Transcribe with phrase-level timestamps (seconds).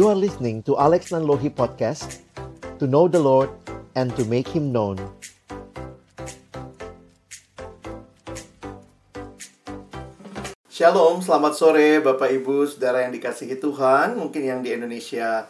[0.00, 2.24] You are listening to Alex Nanlohi Podcast
[2.80, 3.52] To know the Lord
[3.92, 4.96] and to make Him known
[10.72, 15.44] Shalom, selamat sore Bapak Ibu, Saudara yang dikasihi Tuhan Mungkin yang di Indonesia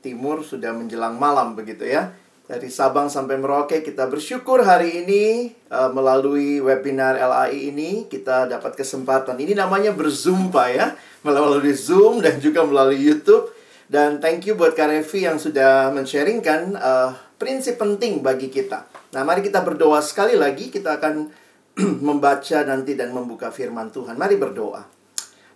[0.00, 2.16] Timur sudah menjelang malam begitu ya
[2.48, 8.74] dari Sabang sampai Merauke kita bersyukur hari ini uh, melalui webinar LAI ini kita dapat
[8.74, 9.38] kesempatan.
[9.38, 13.59] Ini namanya berzoom Pak ya, melalui Zoom dan juga melalui YouTube.
[13.90, 18.86] Dan thank you buat Karevi yang sudah men-sharingkan uh, prinsip penting bagi kita.
[19.10, 20.70] Nah, mari kita berdoa sekali lagi.
[20.70, 21.26] Kita akan
[22.06, 24.14] membaca nanti dan membuka firman Tuhan.
[24.14, 24.86] Mari berdoa.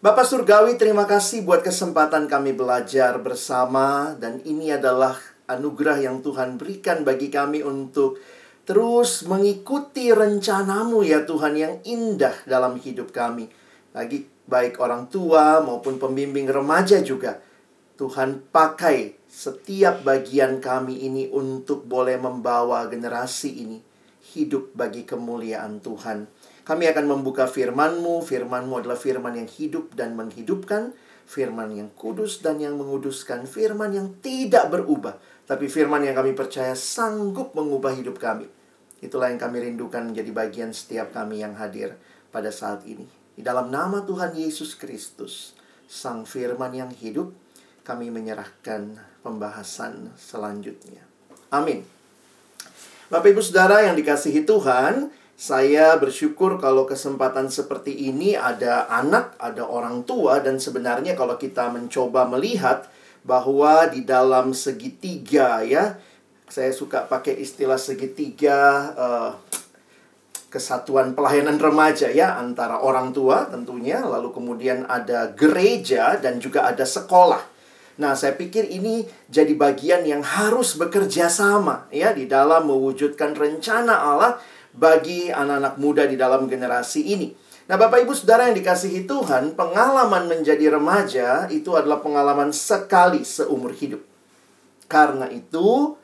[0.02, 4.18] Bapak Surgawi, terima kasih buat kesempatan kami belajar bersama.
[4.18, 5.14] Dan ini adalah
[5.46, 8.18] anugerah yang Tuhan berikan bagi kami untuk
[8.66, 13.46] terus mengikuti rencanamu ya Tuhan yang indah dalam hidup kami.
[13.94, 17.53] Bagi baik orang tua maupun pembimbing remaja juga.
[17.95, 23.78] Tuhan pakai setiap bagian kami ini untuk boleh membawa generasi ini
[24.34, 26.27] hidup bagi kemuliaan Tuhan.
[26.65, 28.25] Kami akan membuka firman-Mu.
[28.25, 30.97] Firman-Mu adalah firman yang hidup dan menghidupkan.
[31.25, 33.47] Firman yang kudus dan yang menguduskan.
[33.47, 38.48] Firman yang tidak berubah tapi firman yang kami percaya sanggup mengubah hidup kami.
[39.05, 42.00] Itulah yang kami rindukan menjadi bagian setiap kami yang hadir
[42.33, 43.05] pada saat ini.
[43.37, 45.53] Di dalam nama Tuhan Yesus Kristus,
[45.84, 47.37] Sang Firman yang hidup,
[47.84, 51.04] kami menyerahkan pembahasan selanjutnya.
[51.52, 51.84] Amin.
[53.12, 59.68] Bapak Ibu Saudara yang dikasihi Tuhan, saya bersyukur kalau kesempatan seperti ini ada anak, ada
[59.68, 62.88] orang tua, dan sebenarnya kalau kita mencoba melihat
[63.24, 65.96] bahwa di dalam segitiga ya
[66.44, 69.32] saya suka pakai istilah segitiga uh,
[70.52, 76.84] kesatuan pelayanan remaja ya antara orang tua tentunya lalu kemudian ada gereja dan juga ada
[76.84, 77.53] sekolah.
[77.95, 83.94] Nah, saya pikir ini jadi bagian yang harus bekerja sama ya di dalam mewujudkan rencana
[83.94, 84.43] Allah
[84.75, 87.31] bagi anak-anak muda di dalam generasi ini.
[87.65, 93.72] Nah, Bapak Ibu Saudara yang dikasihi Tuhan, pengalaman menjadi remaja itu adalah pengalaman sekali seumur
[93.72, 94.04] hidup.
[94.84, 95.97] Karena itu,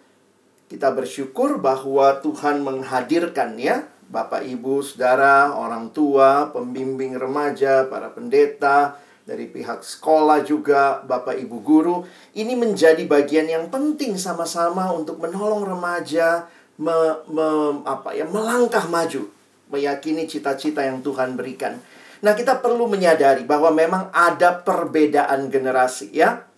[0.72, 8.98] kita bersyukur bahwa Tuhan menghadirkan ya Bapak Ibu, Saudara, orang tua, pembimbing remaja, para pendeta,
[9.30, 12.02] dari pihak sekolah juga, Bapak Ibu guru,
[12.34, 16.50] ini menjadi bagian yang penting sama-sama untuk menolong remaja
[16.82, 19.30] me, me, apa ya, melangkah maju
[19.70, 21.78] meyakini cita-cita yang Tuhan berikan.
[22.26, 26.50] Nah, kita perlu menyadari bahwa memang ada perbedaan generasi ya.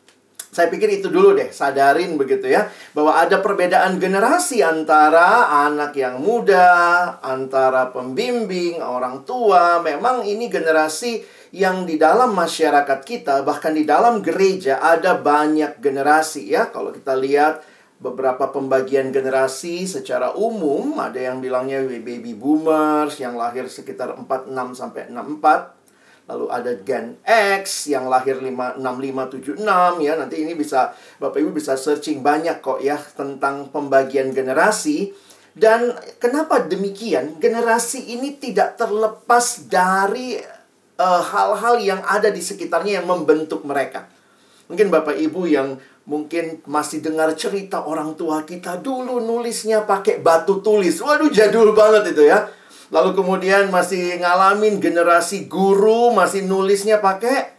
[0.53, 6.21] Saya pikir itu dulu deh, sadarin begitu ya, bahwa ada perbedaan generasi antara anak yang
[6.21, 9.81] muda, antara pembimbing, orang tua.
[9.81, 16.49] Memang ini generasi yang di dalam masyarakat kita, bahkan di dalam gereja ada banyak generasi
[16.49, 16.73] ya.
[16.73, 17.61] Kalau kita lihat
[18.01, 25.07] beberapa pembagian generasi secara umum ada yang bilangnya baby boomers yang lahir sekitar 46 sampai
[25.13, 25.83] 64
[26.27, 27.21] lalu ada Gen
[27.63, 30.13] X yang lahir 5, 6576 ya.
[30.17, 35.13] Nanti ini bisa Bapak Ibu bisa searching banyak kok ya tentang pembagian generasi.
[35.53, 37.37] Dan kenapa demikian?
[37.37, 40.41] Generasi ini tidak terlepas dari
[41.01, 44.09] hal-hal uh, yang ada di sekitarnya yang membentuk mereka
[44.67, 50.59] mungkin Bapak Ibu yang Mungkin masih dengar cerita orang tua kita dulu nulisnya pakai batu
[50.59, 50.99] tulis.
[50.99, 52.51] Waduh, jadul banget itu ya.
[52.91, 57.55] Lalu kemudian masih ngalamin generasi guru masih nulisnya pakai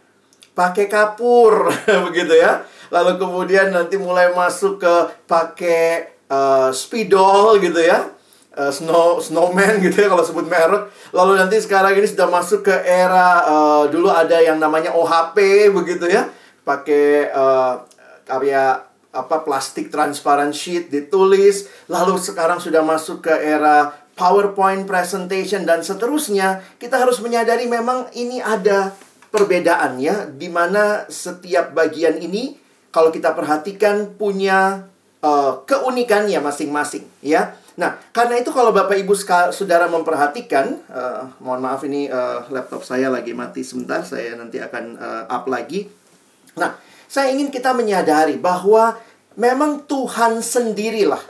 [0.51, 1.71] pakai kapur
[2.11, 2.67] begitu ya.
[2.91, 8.11] Lalu kemudian nanti mulai masuk ke pakai uh, spidol gitu ya.
[8.53, 10.93] Uh, snow snowman gitu ya kalau sebut merek.
[11.09, 16.05] Lalu nanti sekarang ini sudah masuk ke era uh, dulu ada yang namanya OHP begitu
[16.05, 16.29] ya.
[16.61, 17.81] Pakai uh,
[18.29, 25.85] karya apa plastik transparent sheet ditulis lalu sekarang sudah masuk ke era PowerPoint presentation dan
[25.85, 28.94] seterusnya kita harus menyadari memang ini ada
[29.29, 32.57] perbedaan ya di mana setiap bagian ini
[32.89, 34.89] kalau kita perhatikan punya
[35.21, 39.17] uh, keunikannya masing-masing ya Nah, karena itu kalau Bapak Ibu
[39.49, 44.93] Saudara memperhatikan, uh, mohon maaf ini uh, laptop saya lagi mati sebentar, saya nanti akan
[44.97, 45.89] uh, up lagi.
[46.53, 46.77] Nah,
[47.09, 48.93] saya ingin kita menyadari bahwa
[49.33, 51.21] memang Tuhan sendirilah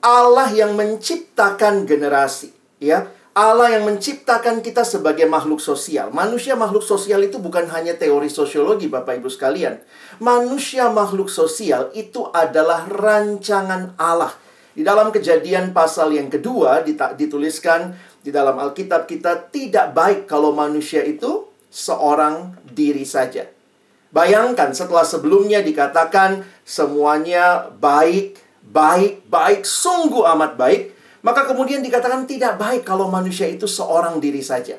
[0.00, 3.04] Allah yang menciptakan generasi, ya.
[3.30, 6.10] Allah yang menciptakan kita sebagai makhluk sosial.
[6.10, 9.78] Manusia makhluk sosial itu bukan hanya teori sosiologi, Bapak Ibu sekalian.
[10.18, 14.34] Manusia makhluk sosial itu adalah rancangan Allah.
[14.70, 16.86] Di dalam kejadian pasal yang kedua
[17.18, 23.46] dituliskan di dalam Alkitab kita tidak baik kalau manusia itu seorang diri saja.
[24.10, 30.82] Bayangkan setelah sebelumnya dikatakan semuanya baik, baik, baik, sungguh amat baik.
[31.22, 34.78] Maka kemudian dikatakan tidak baik kalau manusia itu seorang diri saja.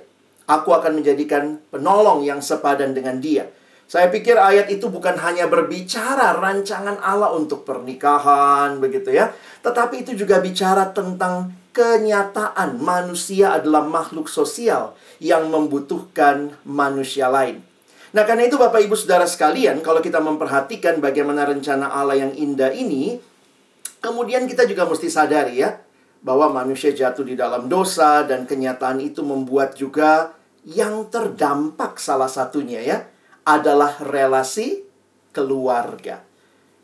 [0.50, 3.48] Aku akan menjadikan penolong yang sepadan dengan dia.
[3.92, 9.36] Saya pikir ayat itu bukan hanya berbicara rancangan Allah untuk pernikahan begitu ya,
[9.68, 17.60] tetapi itu juga bicara tentang kenyataan manusia adalah makhluk sosial yang membutuhkan manusia lain.
[18.16, 22.72] Nah, karena itu Bapak Ibu Saudara sekalian, kalau kita memperhatikan bagaimana rencana Allah yang indah
[22.72, 23.20] ini,
[24.00, 25.76] kemudian kita juga mesti sadari ya,
[26.24, 30.32] bahwa manusia jatuh di dalam dosa dan kenyataan itu membuat juga
[30.64, 33.11] yang terdampak salah satunya ya,
[33.48, 34.86] adalah relasi
[35.34, 36.22] keluarga.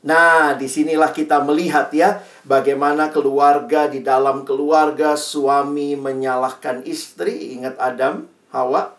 [0.07, 7.59] Nah, di sinilah kita melihat ya, bagaimana keluarga di dalam keluarga suami menyalahkan istri.
[7.59, 8.23] Ingat Adam,
[8.53, 8.95] Hawa?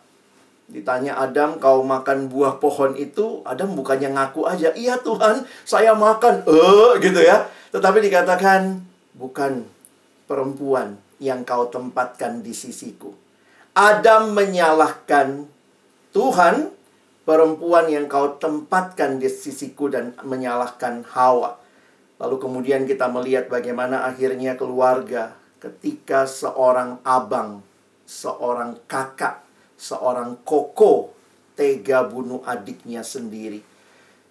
[0.69, 3.41] Ditanya Adam, kau makan buah pohon itu?
[3.49, 6.45] Adam bukannya ngaku aja, iya Tuhan, saya makan.
[6.45, 7.49] Eh, gitu ya.
[7.73, 8.85] Tetapi dikatakan,
[9.17, 9.65] bukan
[10.29, 13.17] perempuan yang kau tempatkan di sisiku.
[13.73, 15.49] Adam menyalahkan
[16.13, 16.69] Tuhan
[17.29, 21.61] perempuan yang kau tempatkan di sisiku dan menyalahkan Hawa.
[22.17, 27.61] Lalu kemudian kita melihat bagaimana akhirnya keluarga ketika seorang abang,
[28.09, 29.45] seorang kakak,
[29.77, 31.13] seorang koko
[31.53, 33.61] tega bunuh adiknya sendiri.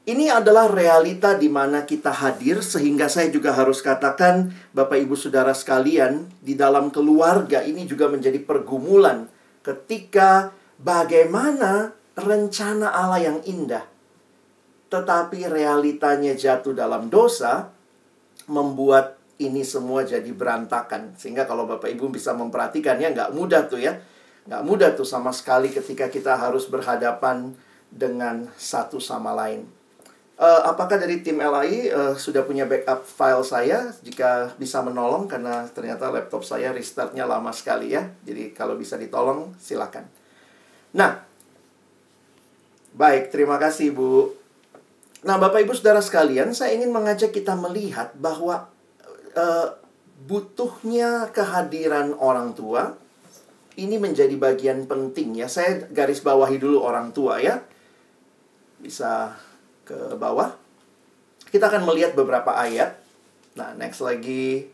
[0.07, 5.53] Ini adalah realita di mana kita hadir sehingga saya juga harus katakan Bapak Ibu Saudara
[5.53, 9.27] sekalian di dalam keluarga ini juga menjadi pergumulan
[9.61, 13.85] ketika bagaimana rencana Allah yang indah.
[14.89, 17.69] Tetapi realitanya jatuh dalam dosa
[18.49, 21.13] membuat ini semua jadi berantakan.
[21.13, 24.01] Sehingga kalau Bapak Ibu bisa memperhatikannya nggak mudah tuh ya.
[24.49, 27.53] Nggak mudah tuh sama sekali ketika kita harus berhadapan
[27.93, 29.67] dengan satu sama lain.
[30.37, 35.25] Uh, apakah dari tim LAI uh, eh, sudah punya backup file saya jika bisa menolong
[35.25, 38.05] karena ternyata laptop saya restartnya lama sekali ya.
[38.21, 40.05] Jadi kalau bisa ditolong silakan.
[40.93, 41.26] Nah,
[42.97, 44.33] Baik, terima kasih Bu.
[45.21, 48.73] Nah, Bapak Ibu Saudara sekalian, saya ingin mengajak kita melihat bahwa
[49.37, 49.67] uh,
[50.25, 52.97] butuhnya kehadiran orang tua
[53.77, 55.45] ini menjadi bagian penting ya.
[55.45, 57.61] Saya garis bawahi dulu orang tua ya.
[58.81, 59.37] Bisa
[59.85, 60.57] ke bawah.
[61.53, 62.97] Kita akan melihat beberapa ayat.
[63.61, 64.73] Nah, next lagi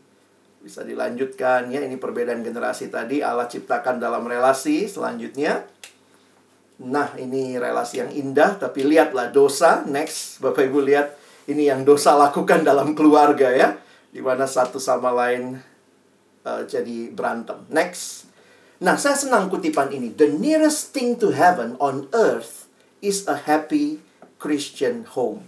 [0.64, 1.84] bisa dilanjutkan ya.
[1.84, 5.73] Ini perbedaan generasi tadi Allah ciptakan dalam relasi selanjutnya.
[6.84, 9.88] Nah, ini relasi yang indah, tapi lihatlah dosa.
[9.88, 11.16] Next, Bapak Ibu lihat
[11.48, 13.80] ini yang dosa lakukan dalam keluarga ya,
[14.12, 15.64] di mana satu sama lain
[16.44, 17.64] uh, jadi berantem.
[17.72, 18.28] Next.
[18.84, 20.12] Nah, saya senang kutipan ini.
[20.12, 22.68] The nearest thing to heaven on earth
[23.00, 24.04] is a happy
[24.36, 25.48] Christian home.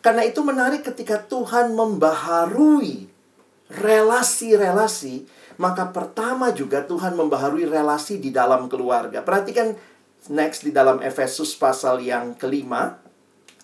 [0.00, 3.04] Karena itu menarik ketika Tuhan membaharui
[3.68, 5.28] relasi-relasi,
[5.60, 9.20] maka pertama juga Tuhan membaharui relasi di dalam keluarga.
[9.20, 9.76] Perhatikan
[10.28, 13.00] next di dalam Efesus pasal yang kelima.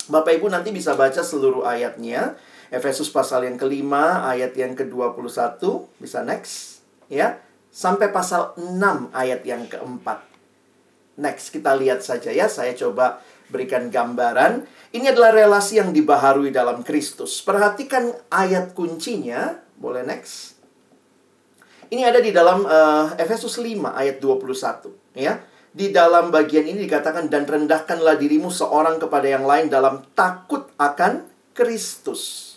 [0.08, 2.38] Bapak Ibu nanti bisa baca seluruh ayatnya.
[2.72, 5.60] Efesus pasal yang kelima, ayat yang ke-21.
[6.00, 6.80] Bisa next.
[7.12, 7.42] Ya.
[7.68, 10.24] Sampai pasal 6 ayat yang keempat.
[11.20, 12.48] Next, kita lihat saja ya.
[12.48, 13.20] Saya coba
[13.52, 14.64] berikan gambaran.
[14.96, 17.44] Ini adalah relasi yang dibaharui dalam Kristus.
[17.44, 19.60] Perhatikan ayat kuncinya.
[19.76, 20.56] Boleh next?
[21.92, 25.20] Ini ada di dalam uh, Efesus 5 ayat 21.
[25.20, 25.44] Ya
[25.76, 31.28] di dalam bagian ini dikatakan dan rendahkanlah dirimu seorang kepada yang lain dalam takut akan
[31.52, 32.56] Kristus.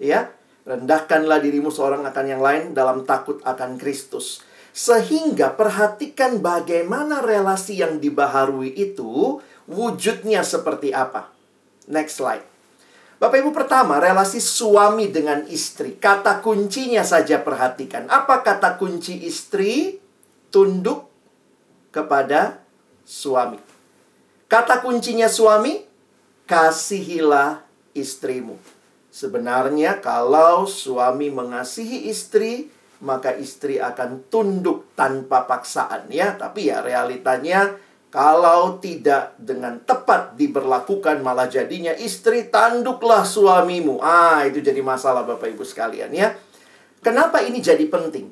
[0.00, 0.32] Ya,
[0.64, 4.40] rendahkanlah dirimu seorang akan yang lain dalam takut akan Kristus.
[4.72, 9.36] Sehingga perhatikan bagaimana relasi yang dibaharui itu
[9.68, 11.28] wujudnya seperti apa.
[11.92, 12.44] Next slide.
[13.20, 15.96] Bapak Ibu pertama, relasi suami dengan istri.
[15.96, 18.08] Kata kuncinya saja perhatikan.
[18.08, 20.00] Apa kata kunci istri?
[20.52, 21.15] Tunduk
[21.96, 22.60] kepada
[23.08, 23.56] suami.
[24.44, 25.80] Kata kuncinya suami,
[26.44, 27.64] kasihilah
[27.96, 28.60] istrimu.
[29.08, 32.68] Sebenarnya kalau suami mengasihi istri,
[33.00, 36.36] maka istri akan tunduk tanpa paksaan ya.
[36.36, 37.80] Tapi ya realitanya
[38.12, 44.04] kalau tidak dengan tepat diberlakukan malah jadinya istri tanduklah suamimu.
[44.04, 46.36] Ah, itu jadi masalah Bapak Ibu sekalian ya.
[47.00, 48.28] Kenapa ini jadi penting?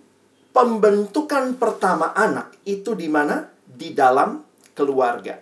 [0.52, 3.53] Pembentukan pertama anak itu di mana?
[3.74, 4.40] Di dalam
[4.72, 5.38] keluarga.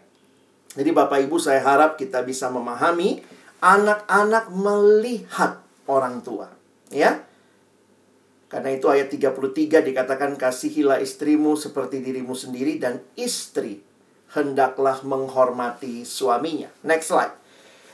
[0.73, 3.21] Jadi Bapak Ibu saya harap kita bisa memahami
[3.61, 6.49] anak-anak melihat orang tua,
[6.89, 7.21] ya.
[8.49, 13.81] Karena itu ayat 33 dikatakan kasihilah istrimu seperti dirimu sendiri dan istri
[14.37, 16.69] hendaklah menghormati suaminya.
[16.85, 17.33] Next slide.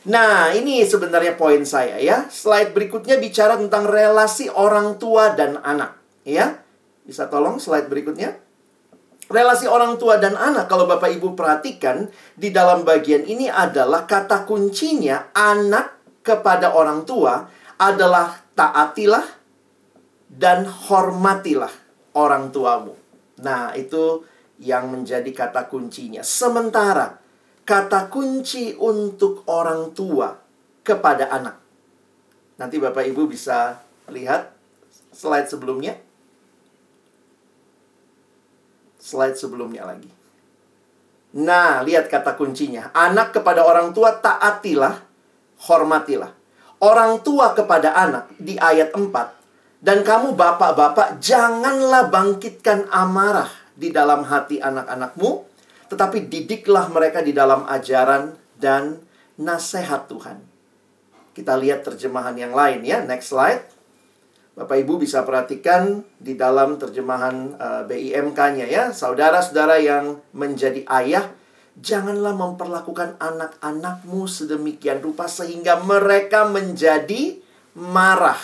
[0.09, 2.31] Nah, ini sebenarnya poin saya ya.
[2.31, 6.63] Slide berikutnya bicara tentang relasi orang tua dan anak, ya.
[7.07, 8.48] Bisa tolong slide berikutnya?
[9.29, 14.49] Relasi orang tua dan anak, kalau Bapak Ibu perhatikan, di dalam bagian ini adalah kata
[14.49, 17.45] kuncinya anak kepada orang tua
[17.77, 19.25] adalah taatilah
[20.33, 21.71] dan hormatilah
[22.17, 22.97] orang tuamu.
[23.45, 24.25] Nah, itu
[24.65, 26.25] yang menjadi kata kuncinya.
[26.25, 27.21] Sementara
[27.69, 30.33] kata kunci untuk orang tua
[30.81, 31.57] kepada anak.
[32.57, 33.77] Nanti Bapak Ibu bisa
[34.09, 34.51] lihat
[35.13, 36.08] slide sebelumnya.
[39.09, 40.13] Slide sebelumnya lagi.
[41.41, 42.93] Nah, lihat kata kuncinya.
[42.93, 45.01] Anak kepada orang tua taatilah,
[45.65, 46.37] hormatilah.
[46.85, 49.81] Orang tua kepada anak di ayat 4.
[49.81, 55.49] Dan kamu bapak-bapak janganlah bangkitkan amarah di dalam hati anak-anakmu
[55.89, 59.01] tetapi didiklah mereka di dalam ajaran dan
[59.41, 60.39] nasihat Tuhan.
[61.33, 63.65] Kita lihat terjemahan yang lain ya, next slide.
[64.59, 71.31] Bapak Ibu bisa perhatikan di dalam terjemahan uh, eh, BIMK-nya ya, saudara-saudara yang menjadi ayah,
[71.79, 77.39] janganlah memperlakukan anak-anakmu sedemikian rupa sehingga mereka menjadi
[77.79, 78.43] marah.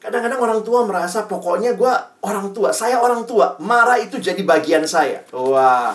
[0.00, 1.92] Kadang-kadang orang tua merasa pokoknya gue
[2.24, 5.20] orang tua, saya orang tua, marah itu jadi bagian saya.
[5.36, 5.92] Wah,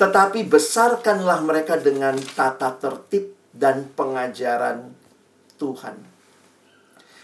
[0.00, 4.88] tetapi besarkanlah mereka dengan tata tertib dan pengajaran
[5.60, 6.07] Tuhan.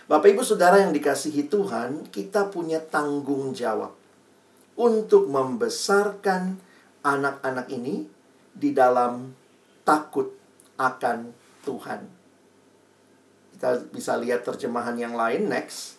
[0.04, 3.96] Bapak Ibu Saudara yang dikasihi Tuhan, kita punya tanggung jawab
[4.76, 6.61] untuk membesarkan
[7.00, 8.04] anak-anak ini
[8.52, 9.32] di dalam
[9.80, 10.28] takut
[10.76, 11.32] akan
[11.64, 12.00] Tuhan.
[13.56, 15.96] Kita bisa lihat terjemahan yang lain next.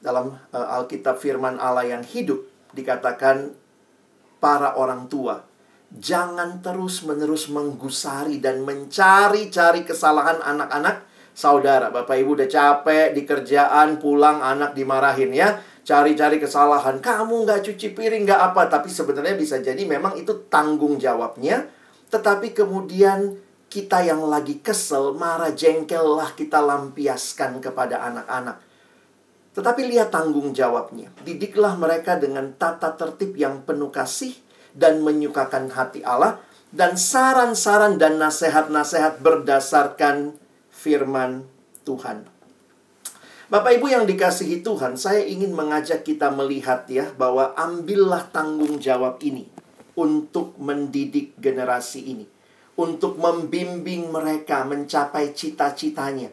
[0.00, 2.40] Dalam uh, Alkitab firman Allah yang hidup
[2.72, 3.52] dikatakan
[4.40, 5.44] para orang tua.
[5.92, 11.90] Jangan terus-menerus menggusari dan mencari-cari kesalahan anak-anak saudara.
[11.90, 15.58] Bapak Ibu udah capek di kerjaan, pulang anak dimarahin ya.
[15.84, 17.02] Cari-cari kesalahan.
[17.02, 18.70] Kamu nggak cuci piring, nggak apa.
[18.72, 21.68] Tapi sebenarnya bisa jadi memang itu tanggung jawabnya.
[22.08, 23.36] Tetapi kemudian
[23.68, 28.62] kita yang lagi kesel, marah, jengkel lah kita lampiaskan kepada anak-anak.
[29.52, 31.10] Tetapi lihat tanggung jawabnya.
[31.26, 34.32] Didiklah mereka dengan tata tertib yang penuh kasih
[34.74, 36.38] dan menyukakan hati Allah
[36.74, 40.34] dan saran-saran dan nasihat-nasihat berdasarkan
[40.84, 41.48] firman
[41.88, 42.28] Tuhan.
[43.48, 49.16] Bapak Ibu yang dikasihi Tuhan, saya ingin mengajak kita melihat ya bahwa ambillah tanggung jawab
[49.24, 49.48] ini
[49.96, 52.26] untuk mendidik generasi ini,
[52.76, 56.28] untuk membimbing mereka mencapai cita-citanya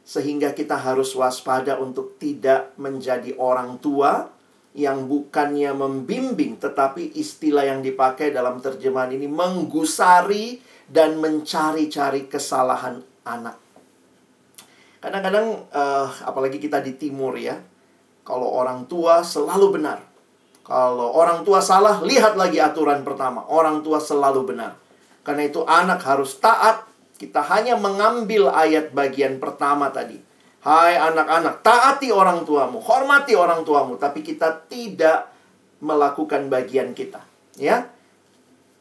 [0.00, 4.26] sehingga kita harus waspada untuk tidak menjadi orang tua
[4.74, 10.58] yang bukannya membimbing tetapi istilah yang dipakai dalam terjemahan ini menggusari
[10.90, 13.69] dan mencari-cari kesalahan anak.
[15.00, 17.56] Kadang-kadang uh, apalagi kita di timur ya.
[18.22, 20.04] Kalau orang tua selalu benar.
[20.62, 23.42] Kalau orang tua salah, lihat lagi aturan pertama.
[23.48, 24.78] Orang tua selalu benar.
[25.26, 26.86] Karena itu anak harus taat
[27.20, 30.16] kita hanya mengambil ayat bagian pertama tadi.
[30.60, 35.32] Hai anak-anak, taati orang tuamu, hormati orang tuamu, tapi kita tidak
[35.80, 37.24] melakukan bagian kita,
[37.56, 37.88] ya.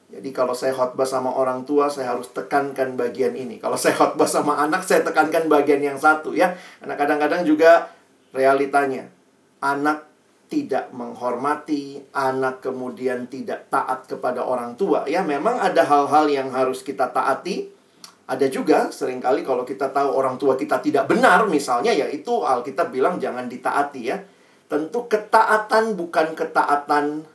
[0.09, 3.61] Jadi kalau saya khotbah sama orang tua, saya harus tekankan bagian ini.
[3.61, 6.57] Kalau saya khotbah sama anak, saya tekankan bagian yang satu ya.
[6.81, 7.93] Karena kadang-kadang juga
[8.33, 9.05] realitanya
[9.61, 10.09] anak
[10.49, 15.05] tidak menghormati, anak kemudian tidak taat kepada orang tua.
[15.05, 17.69] Ya, memang ada hal-hal yang harus kita taati,
[18.29, 22.45] ada juga sering kali kalau kita tahu orang tua kita tidak benar misalnya ya itu
[22.45, 24.21] Alkitab bilang jangan ditaati ya.
[24.69, 27.25] Tentu ketaatan bukan ketaatan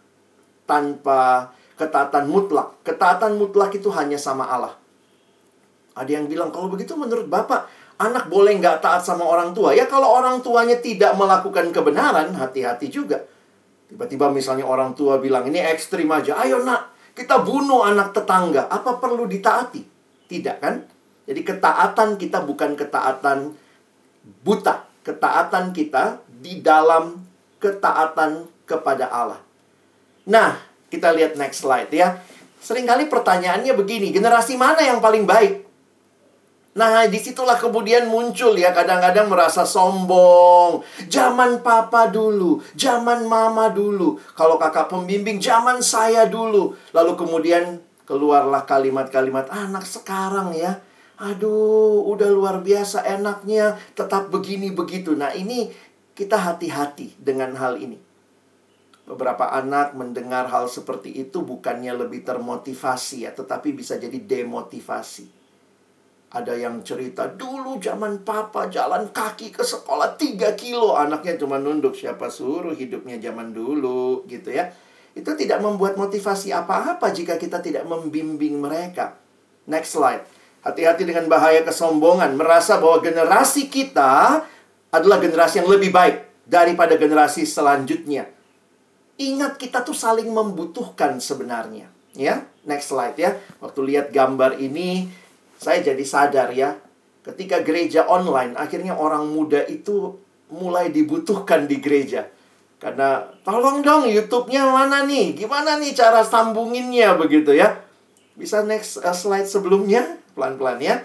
[0.71, 2.81] tanpa ketaatan mutlak.
[2.87, 4.75] Ketaatan mutlak itu hanya sama Allah.
[5.95, 7.71] Ada yang bilang kalau begitu menurut Bapak
[8.03, 9.71] anak boleh nggak taat sama orang tua?
[9.75, 13.23] Ya kalau orang tuanya tidak melakukan kebenaran hati-hati juga.
[13.87, 16.35] Tiba-tiba misalnya orang tua bilang ini ekstrim aja.
[16.43, 18.67] Ayo nak kita bunuh anak tetangga.
[18.67, 19.83] Apa perlu ditaati?
[20.27, 20.83] Tidak kan?
[21.25, 23.55] Jadi ketaatan kita bukan ketaatan
[24.43, 24.91] buta.
[25.05, 27.23] Ketaatan kita di dalam
[27.63, 29.41] ketaatan kepada Allah.
[30.25, 30.57] Nah,
[30.95, 32.23] kita lihat next slide ya.
[32.63, 35.67] Seringkali pertanyaannya begini, generasi mana yang paling baik?
[36.75, 40.83] Nah, di situlah kemudian muncul ya, kadang-kadang merasa sombong.
[41.07, 44.19] Zaman papa dulu, zaman mama dulu.
[44.35, 46.75] Kalau kakak pembimbing, zaman saya dulu.
[46.91, 47.79] Lalu kemudian
[48.11, 50.83] keluarlah kalimat-kalimat anak sekarang ya.
[51.15, 55.15] Aduh, udah luar biasa enaknya, tetap begini begitu.
[55.15, 55.71] Nah, ini
[56.19, 58.04] kita hati-hati dengan hal ini.
[59.05, 65.29] Beberapa anak mendengar hal seperti itu bukannya lebih termotivasi ya, tetapi bisa jadi demotivasi.
[66.35, 70.99] Ada yang cerita, dulu zaman papa jalan kaki ke sekolah 3 kilo.
[70.99, 74.73] Anaknya cuma nunduk, siapa suruh hidupnya zaman dulu gitu ya.
[75.15, 79.15] Itu tidak membuat motivasi apa-apa jika kita tidak membimbing mereka.
[79.71, 80.27] Next slide.
[80.67, 82.35] Hati-hati dengan bahaya kesombongan.
[82.35, 84.43] Merasa bahwa generasi kita
[84.91, 88.34] adalah generasi yang lebih baik daripada generasi selanjutnya.
[89.15, 91.87] Ingat kita tuh saling membutuhkan sebenarnya.
[92.15, 93.39] Ya, next slide ya.
[93.63, 95.07] Waktu lihat gambar ini,
[95.59, 96.79] saya jadi sadar ya.
[97.23, 100.19] Ketika gereja online, akhirnya orang muda itu
[100.51, 102.27] mulai dibutuhkan di gereja.
[102.83, 105.33] Karena tolong dong YouTube-nya mana nih?
[105.33, 107.81] Gimana nih cara sambunginnya begitu ya?
[108.35, 111.01] Bisa next uh, slide sebelumnya pelan-pelan ya.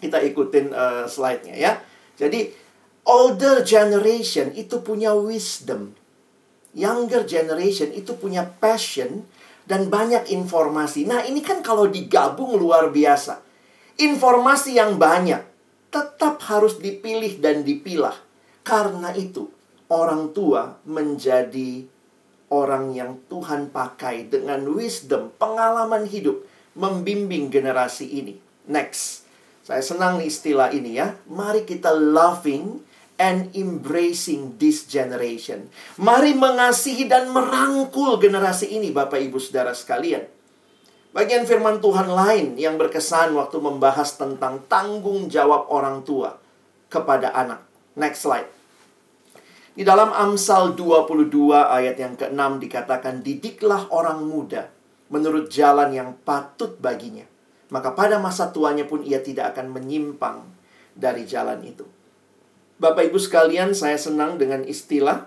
[0.00, 1.72] Kita ikutin uh, slide-nya ya.
[2.16, 2.48] Jadi
[3.04, 5.92] older generation itu punya wisdom
[6.76, 9.24] younger generation itu punya passion
[9.64, 11.08] dan banyak informasi.
[11.08, 13.40] Nah, ini kan kalau digabung luar biasa.
[13.96, 15.40] Informasi yang banyak
[15.88, 18.14] tetap harus dipilih dan dipilah.
[18.60, 19.48] Karena itu,
[19.88, 21.88] orang tua menjadi
[22.52, 26.44] orang yang Tuhan pakai dengan wisdom, pengalaman hidup,
[26.76, 28.36] membimbing generasi ini.
[28.68, 29.24] Next.
[29.66, 31.18] Saya senang istilah ini ya.
[31.26, 35.68] Mari kita loving and embracing this generation.
[36.00, 40.24] Mari mengasihi dan merangkul generasi ini, Bapak Ibu Saudara sekalian.
[41.16, 46.36] Bagian firman Tuhan lain yang berkesan waktu membahas tentang tanggung jawab orang tua
[46.92, 47.64] kepada anak.
[47.96, 48.52] Next slide.
[49.72, 54.68] Di dalam Amsal 22 ayat yang ke-6 dikatakan, Didiklah orang muda
[55.08, 57.24] menurut jalan yang patut baginya.
[57.72, 60.44] Maka pada masa tuanya pun ia tidak akan menyimpang
[60.92, 61.95] dari jalan itu.
[62.76, 65.24] Bapak Ibu sekalian, saya senang dengan istilah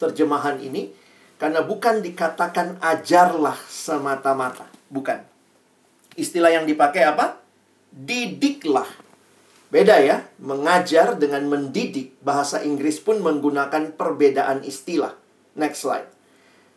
[0.00, 0.88] terjemahan ini
[1.36, 5.20] karena bukan dikatakan ajarlah semata-mata, bukan.
[6.16, 7.40] Istilah yang dipakai apa?
[7.92, 8.88] Didiklah.
[9.70, 12.16] Beda ya, mengajar dengan mendidik.
[12.24, 15.14] Bahasa Inggris pun menggunakan perbedaan istilah.
[15.56, 16.08] Next slide.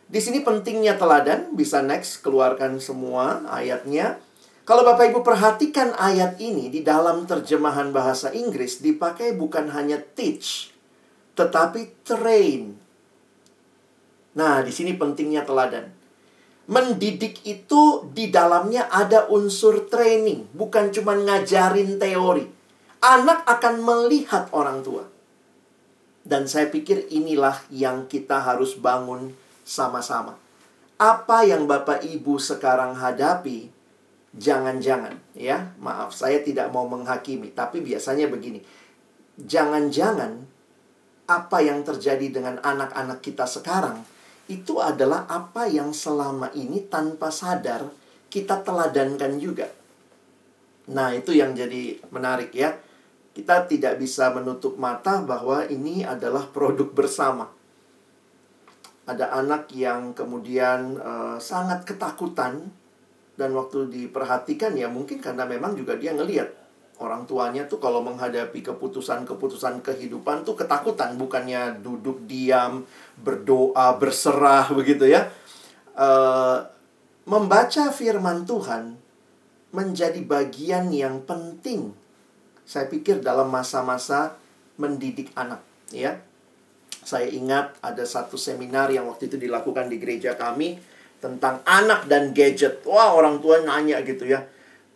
[0.04, 4.20] Di sini pentingnya teladan, bisa next keluarkan semua ayatnya.
[4.64, 10.72] Kalau Bapak Ibu perhatikan ayat ini di dalam terjemahan bahasa Inggris dipakai bukan hanya teach,
[11.36, 12.72] tetapi train.
[14.32, 15.92] Nah, di sini pentingnya teladan.
[16.64, 22.48] Mendidik itu di dalamnya ada unsur training, bukan cuma ngajarin teori.
[23.04, 25.04] Anak akan melihat orang tua.
[26.24, 30.40] Dan saya pikir inilah yang kita harus bangun sama-sama.
[30.96, 33.73] Apa yang Bapak Ibu sekarang hadapi
[34.34, 35.74] jangan-jangan ya.
[35.78, 38.62] Maaf saya tidak mau menghakimi tapi biasanya begini.
[39.38, 40.46] Jangan-jangan
[41.24, 44.04] apa yang terjadi dengan anak-anak kita sekarang
[44.44, 47.88] itu adalah apa yang selama ini tanpa sadar
[48.28, 49.72] kita teladankan juga.
[50.92, 52.76] Nah itu yang jadi menarik ya.
[53.34, 57.50] Kita tidak bisa menutup mata bahwa ini adalah produk bersama.
[59.10, 62.70] Ada anak yang kemudian uh, sangat ketakutan
[63.34, 66.64] dan waktu diperhatikan ya mungkin karena memang juga dia ngelihat
[67.02, 72.86] orang tuanya tuh kalau menghadapi keputusan-keputusan kehidupan tuh ketakutan bukannya duduk diam
[73.18, 75.26] berdoa berserah begitu ya.
[75.94, 76.62] Uh,
[77.26, 78.98] membaca firman Tuhan
[79.74, 81.94] menjadi bagian yang penting
[82.64, 84.38] saya pikir dalam masa-masa
[84.78, 86.22] mendidik anak ya.
[87.04, 90.80] Saya ingat ada satu seminar yang waktu itu dilakukan di gereja kami
[91.24, 92.84] tentang anak dan gadget.
[92.84, 94.44] Wah, orang tua nanya gitu ya.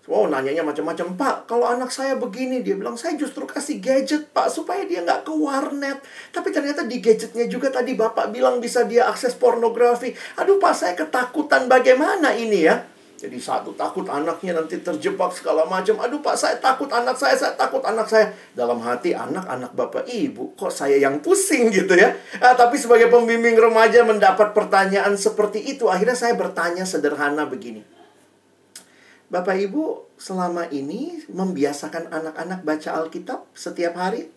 [0.09, 1.21] Wow, nanyanya macam-macam.
[1.21, 5.29] Pak, kalau anak saya begini, dia bilang, saya justru kasih gadget, Pak, supaya dia nggak
[5.29, 6.01] ke warnet.
[6.33, 10.17] Tapi ternyata di gadgetnya juga tadi Bapak bilang bisa dia akses pornografi.
[10.41, 12.88] Aduh, Pak, saya ketakutan bagaimana ini ya.
[13.18, 15.98] Jadi satu takut anaknya nanti terjebak segala macam.
[15.98, 18.31] Aduh pak saya takut anak saya, saya takut anak saya.
[18.54, 22.14] Dalam hati anak-anak bapak ibu, kok saya yang pusing gitu ya.
[22.38, 25.90] Nah, tapi sebagai pembimbing remaja mendapat pertanyaan seperti itu.
[25.90, 27.83] Akhirnya saya bertanya sederhana begini.
[29.26, 34.31] Bapak ibu selama ini membiasakan anak-anak baca Alkitab setiap hari?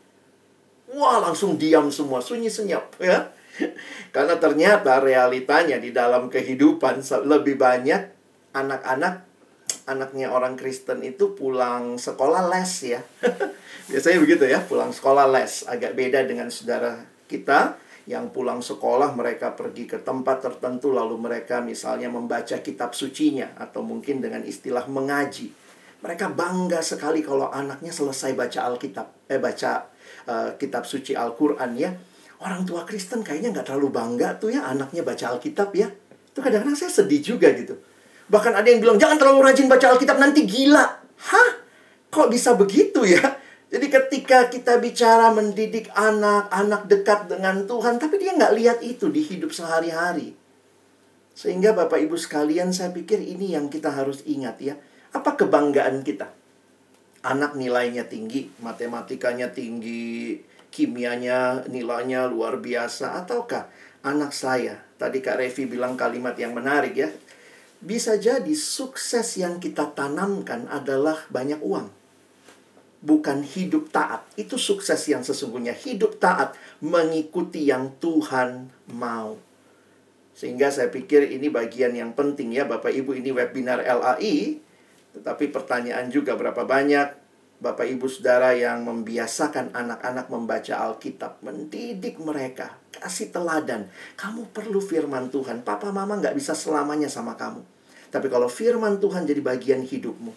[0.90, 3.30] Wah langsung diam semua, sunyi senyap ya.
[4.16, 8.21] Karena ternyata realitanya di dalam kehidupan lebih banyak
[8.52, 9.32] anak-anak
[9.88, 13.02] anaknya orang Kristen itu pulang sekolah les ya.
[13.90, 15.66] Biasanya begitu ya, pulang sekolah les.
[15.68, 21.62] Agak beda dengan saudara kita yang pulang sekolah mereka pergi ke tempat tertentu lalu mereka
[21.62, 25.54] misalnya membaca kitab sucinya atau mungkin dengan istilah mengaji.
[26.02, 29.86] Mereka bangga sekali kalau anaknya selesai baca Alkitab, eh baca
[30.26, 31.94] uh, kitab suci Al-Qur'an ya.
[32.42, 35.94] orang tua Kristen kayaknya nggak terlalu bangga tuh ya anaknya baca Alkitab ya.
[36.34, 37.78] Itu kadang-kadang saya sedih juga gitu.
[38.32, 40.88] Bahkan ada yang bilang, jangan terlalu rajin baca Alkitab, nanti gila.
[41.28, 41.52] Hah?
[42.08, 43.20] Kok bisa begitu ya?
[43.72, 49.08] Jadi ketika kita bicara mendidik anak, anak dekat dengan Tuhan, tapi dia nggak lihat itu
[49.12, 50.36] di hidup sehari-hari.
[51.32, 54.76] Sehingga Bapak Ibu sekalian, saya pikir ini yang kita harus ingat ya.
[55.16, 56.32] Apa kebanggaan kita?
[57.24, 63.72] Anak nilainya tinggi, matematikanya tinggi, kimianya nilainya luar biasa, ataukah
[64.04, 64.84] anak saya.
[65.00, 67.08] Tadi Kak Revi bilang kalimat yang menarik ya.
[67.82, 71.90] Bisa jadi sukses yang kita tanamkan adalah banyak uang.
[73.02, 74.22] Bukan hidup taat.
[74.38, 75.74] Itu sukses yang sesungguhnya.
[75.74, 79.42] Hidup taat mengikuti yang Tuhan mau.
[80.38, 84.62] Sehingga saya pikir ini bagian yang penting ya Bapak Ibu ini webinar LAI.
[85.18, 87.21] Tetapi pertanyaan juga berapa banyak
[87.62, 93.86] Bapak Ibu Saudara yang membiasakan anak-anak membaca Alkitab, mendidik mereka, kasih teladan.
[94.18, 95.62] Kamu perlu firman Tuhan.
[95.62, 97.62] Papa mama nggak bisa selamanya sama kamu.
[98.10, 100.34] Tapi kalau firman Tuhan jadi bagian hidupmu,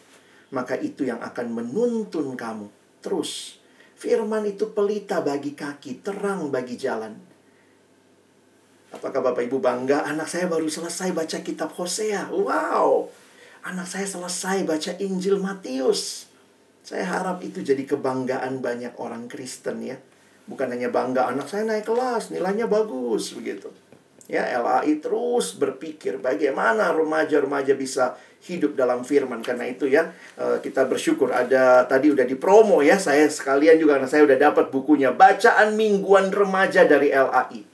[0.53, 2.69] maka itu yang akan menuntun kamu.
[3.01, 3.57] Terus,
[3.97, 7.17] firman itu pelita bagi kaki, terang bagi jalan.
[8.93, 10.05] Apakah Bapak Ibu bangga?
[10.05, 12.29] Anak saya baru selesai baca kitab Hosea.
[12.29, 13.09] Wow!
[13.65, 16.34] Anak saya selesai baca Injil Matius.
[16.85, 19.97] Saya harap itu jadi kebanggaan banyak orang Kristen ya.
[20.45, 23.73] Bukan hanya bangga anak saya naik kelas, nilainya bagus begitu.
[24.29, 29.41] Ya, LAI terus berpikir bagaimana remaja-remaja bisa hidup dalam firman.
[29.41, 33.01] Karena itu ya, eh, kita bersyukur ada tadi udah dipromo ya.
[33.01, 37.74] Saya sekalian juga karena saya udah dapat bukunya Bacaan Mingguan Remaja dari LAI.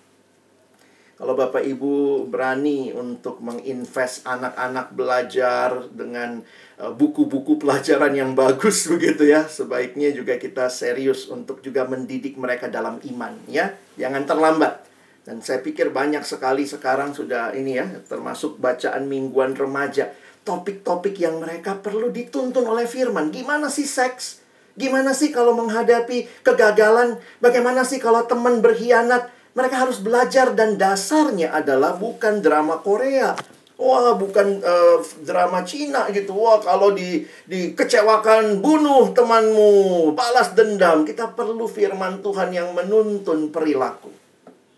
[1.21, 6.41] Kalau Bapak Ibu berani untuk menginvest anak-anak belajar dengan
[6.81, 9.45] Eh, buku-buku pelajaran yang bagus begitu ya.
[9.45, 13.77] Sebaiknya juga kita serius untuk juga mendidik mereka dalam iman ya.
[14.01, 14.89] Jangan terlambat.
[15.21, 20.09] Dan saya pikir banyak sekali sekarang sudah ini ya, termasuk bacaan mingguan remaja.
[20.41, 23.29] Topik-topik yang mereka perlu dituntun oleh firman.
[23.29, 24.41] Gimana sih seks?
[24.81, 27.21] Gimana sih kalau menghadapi kegagalan?
[27.45, 29.29] Bagaimana sih kalau teman berkhianat?
[29.51, 33.35] Mereka harus belajar dan dasarnya adalah bukan drama Korea,
[33.81, 36.37] Wah, bukan uh, drama Cina gitu.
[36.37, 41.09] Wah, kalau di dikecewakan bunuh temanmu, balas dendam.
[41.09, 44.13] Kita perlu firman Tuhan yang menuntun perilaku.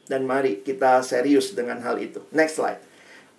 [0.06, 2.22] Dan mari kita serius dengan hal itu.
[2.30, 2.78] Next slide.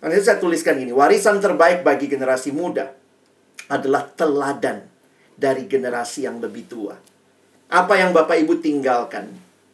[0.04, 2.92] Nanti saya tuliskan ini, warisan terbaik bagi generasi muda
[3.72, 4.84] adalah teladan
[5.40, 7.00] dari generasi yang lebih tua.
[7.72, 9.32] Apa yang Bapak Ibu tinggalkan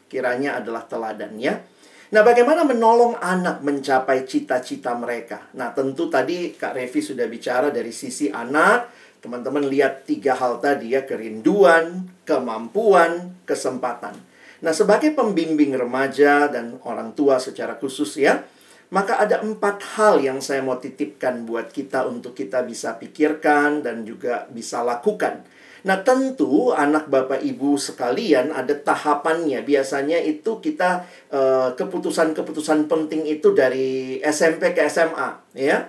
[0.10, 1.62] kiranya adalah teladan ya.
[2.10, 5.46] Nah, bagaimana menolong anak mencapai cita-cita mereka?
[5.54, 8.90] Nah, tentu tadi Kak Revi sudah bicara dari sisi anak.
[9.22, 14.18] Teman-teman lihat tiga hal tadi ya, kerinduan, kemampuan, kesempatan.
[14.66, 18.42] Nah, sebagai pembimbing remaja dan orang tua secara khusus ya,
[18.90, 24.02] maka ada empat hal yang saya mau titipkan buat kita untuk kita bisa pikirkan dan
[24.02, 25.46] juga bisa lakukan
[25.88, 29.64] Nah, tentu anak Bapak Ibu sekalian ada tahapannya.
[29.64, 31.08] Biasanya itu kita
[31.80, 35.88] keputusan keputusan-keputusan penting itu dari SMP ke SMA, ya.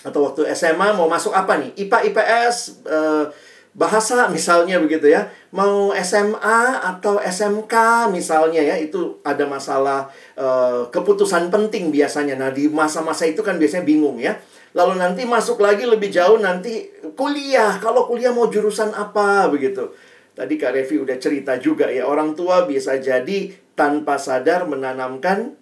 [0.00, 1.76] Atau waktu SMA mau masuk apa nih?
[1.76, 2.56] IPA, IPS,
[2.88, 3.28] uh,
[3.76, 5.28] bahasa misalnya begitu ya.
[5.52, 7.74] Mau SMA atau SMK
[8.08, 10.08] misalnya ya, itu ada masalah
[10.40, 12.40] uh, keputusan penting biasanya.
[12.40, 16.86] Nah, di masa-masa itu kan biasanya bingung ya Lalu nanti masuk lagi lebih jauh nanti
[17.18, 17.82] kuliah.
[17.82, 19.90] Kalau kuliah mau jurusan apa begitu.
[20.38, 22.06] Tadi Kak Revi udah cerita juga ya.
[22.06, 25.58] Orang tua bisa jadi tanpa sadar menanamkan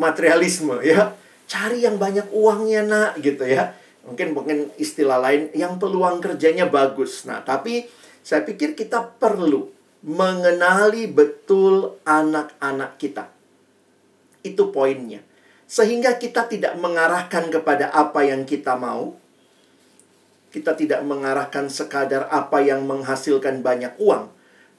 [0.00, 1.12] materialisme ya.
[1.44, 3.76] Cari yang banyak uangnya nak gitu ya.
[4.08, 7.28] Mungkin mungkin istilah lain yang peluang kerjanya bagus.
[7.28, 7.84] Nah, tapi
[8.24, 9.68] saya pikir kita perlu
[10.00, 13.28] mengenali betul anak-anak kita.
[14.40, 15.33] Itu poinnya
[15.64, 19.16] sehingga kita tidak mengarahkan kepada apa yang kita mau.
[20.54, 24.30] Kita tidak mengarahkan sekadar apa yang menghasilkan banyak uang,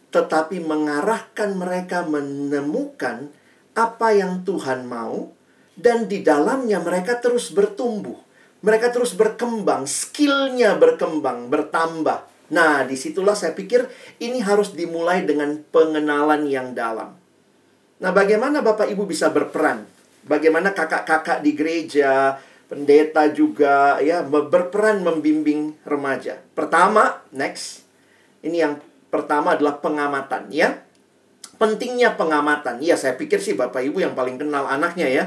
[0.08, 3.28] tetapi mengarahkan mereka menemukan
[3.76, 5.36] apa yang Tuhan mau,
[5.76, 8.16] dan di dalamnya mereka terus bertumbuh.
[8.64, 12.24] Mereka terus berkembang, skillnya berkembang, bertambah.
[12.56, 13.86] Nah, di situlah saya pikir
[14.24, 17.14] ini harus dimulai dengan pengenalan yang dalam.
[18.00, 19.95] Nah, bagaimana Bapak Ibu bisa berperan?
[20.26, 26.42] Bagaimana kakak-kakak di gereja, pendeta juga ya berperan membimbing remaja.
[26.58, 27.86] Pertama, next.
[28.42, 28.74] Ini yang
[29.14, 30.82] pertama adalah pengamatan ya.
[31.56, 32.84] Pentingnya pengamatan.
[32.84, 35.26] Ya, saya pikir sih Bapak Ibu yang paling kenal anaknya ya.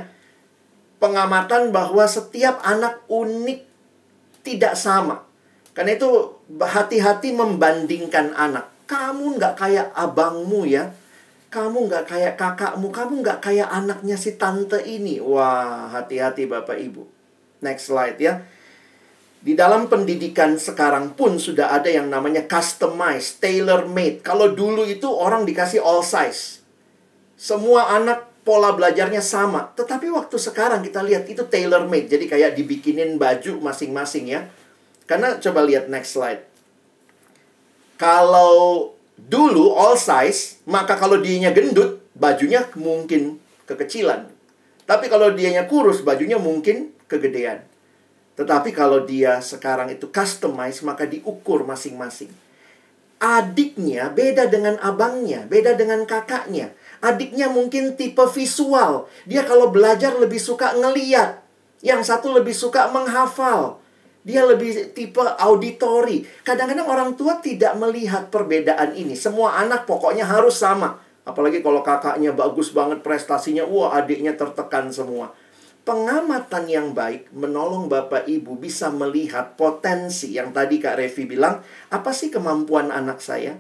[1.01, 3.65] Pengamatan bahwa setiap anak unik
[4.45, 5.25] tidak sama.
[5.73, 8.69] Karena itu hati-hati membandingkan anak.
[8.91, 10.93] Kamu nggak kayak abangmu ya
[11.49, 15.17] Kamu nggak kayak kakakmu, kamu nggak kayak anaknya si tante ini.
[15.17, 17.03] Wah, hati-hati Bapak Ibu.
[17.65, 18.45] Next slide ya.
[19.39, 24.21] Di dalam pendidikan sekarang pun sudah ada yang namanya customized, tailor made.
[24.21, 26.61] Kalau dulu itu orang dikasih all size.
[27.39, 29.71] Semua anak pola belajarnya sama.
[29.73, 32.11] Tetapi waktu sekarang kita lihat itu tailor made.
[32.11, 34.51] Jadi kayak dibikinin baju masing-masing ya.
[35.07, 36.43] Karena coba lihat next slide.
[37.95, 44.31] Kalau dulu all size, maka kalau dianya gendut, bajunya mungkin kekecilan.
[44.87, 47.67] Tapi kalau dianya kurus, bajunya mungkin kegedean.
[48.39, 52.31] Tetapi kalau dia sekarang itu customize, maka diukur masing-masing.
[53.19, 56.71] Adiknya beda dengan abangnya, beda dengan kakaknya.
[57.03, 59.11] Adiknya mungkin tipe visual.
[59.27, 61.43] Dia kalau belajar lebih suka ngeliat.
[61.83, 63.83] Yang satu lebih suka menghafal.
[64.29, 66.21] Dia lebih tipe auditori.
[66.45, 69.17] Kadang-kadang orang tua tidak melihat perbedaan ini.
[69.17, 71.01] Semua anak pokoknya harus sama.
[71.25, 75.33] Apalagi kalau kakaknya bagus banget prestasinya, wah adiknya tertekan semua
[75.89, 82.13] pengamatan yang baik menolong Bapak Ibu bisa melihat potensi yang tadi Kak Revi bilang, apa
[82.13, 83.57] sih kemampuan anak saya?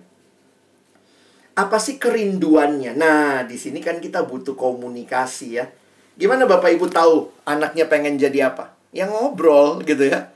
[1.56, 2.92] Apa sih kerinduannya?
[2.92, 5.72] Nah, di sini kan kita butuh komunikasi ya.
[6.20, 8.76] Gimana Bapak Ibu tahu anaknya pengen jadi apa?
[8.92, 10.28] Yang ngobrol gitu ya.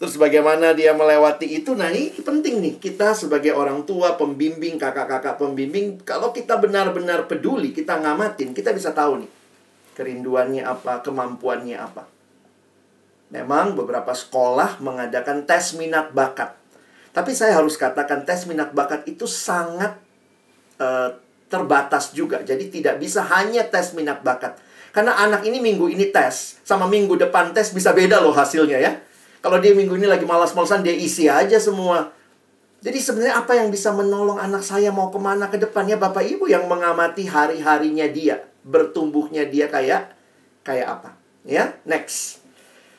[0.00, 1.76] Terus bagaimana dia melewati itu?
[1.76, 2.80] Nah, ini penting nih.
[2.80, 8.96] Kita sebagai orang tua, pembimbing, kakak-kakak pembimbing, kalau kita benar-benar peduli, kita ngamatin, kita bisa
[8.96, 9.30] tahu nih
[10.00, 12.08] kerinduannya apa, kemampuannya apa.
[13.28, 16.56] Memang beberapa sekolah mengadakan tes minat bakat.
[17.12, 20.00] Tapi saya harus katakan tes minat bakat itu sangat
[20.80, 21.12] uh,
[21.52, 22.40] terbatas juga.
[22.40, 24.56] Jadi tidak bisa hanya tes minat bakat.
[24.96, 28.92] Karena anak ini minggu ini tes, sama minggu depan tes bisa beda loh hasilnya ya.
[29.40, 32.12] Kalau dia minggu ini lagi malas-malasan, dia isi aja semua.
[32.80, 36.48] Jadi sebenarnya apa yang bisa menolong anak saya mau ke mana ke depannya Bapak Ibu
[36.48, 40.12] yang mengamati hari-harinya dia bertumbuhnya dia kayak
[40.64, 41.10] kayak apa.
[41.44, 42.44] Ya, next.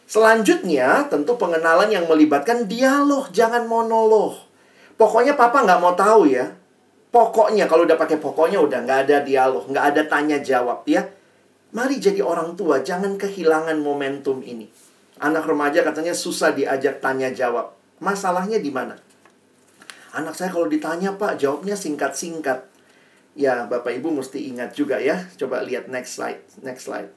[0.10, 4.36] Selanjutnya, tentu pengenalan yang melibatkan dialog, jangan monolog.
[5.00, 6.52] Pokoknya papa nggak mau tahu ya.
[7.14, 11.08] Pokoknya, kalau udah pakai pokoknya udah nggak ada dialog, nggak ada tanya jawab ya.
[11.72, 14.68] Mari jadi orang tua, jangan kehilangan momentum ini.
[15.22, 17.78] Anak remaja katanya susah diajak tanya jawab.
[18.02, 18.98] Masalahnya di mana?
[20.18, 22.72] Anak saya kalau ditanya, Pak, jawabnya singkat-singkat
[23.38, 25.30] ya Bapak Ibu mesti ingat juga ya.
[25.40, 27.14] Coba lihat next slide, next slide.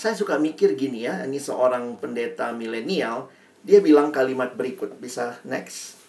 [0.00, 3.30] Saya suka mikir gini ya, ini seorang pendeta milenial,
[3.62, 6.00] dia bilang kalimat berikut, bisa next.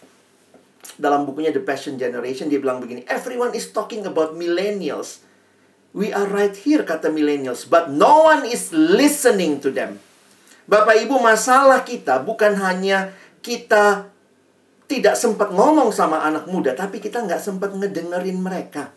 [0.97, 5.21] Dalam bukunya The Passion Generation dia bilang begini, everyone is talking about millennials.
[5.93, 10.01] We are right here kata millennials, but no one is listening to them.
[10.63, 13.11] Bapak Ibu, masalah kita bukan hanya
[13.43, 14.07] kita
[14.87, 18.91] tidak sempat ngomong sama anak muda, tapi kita nggak sempat ngedengerin mereka.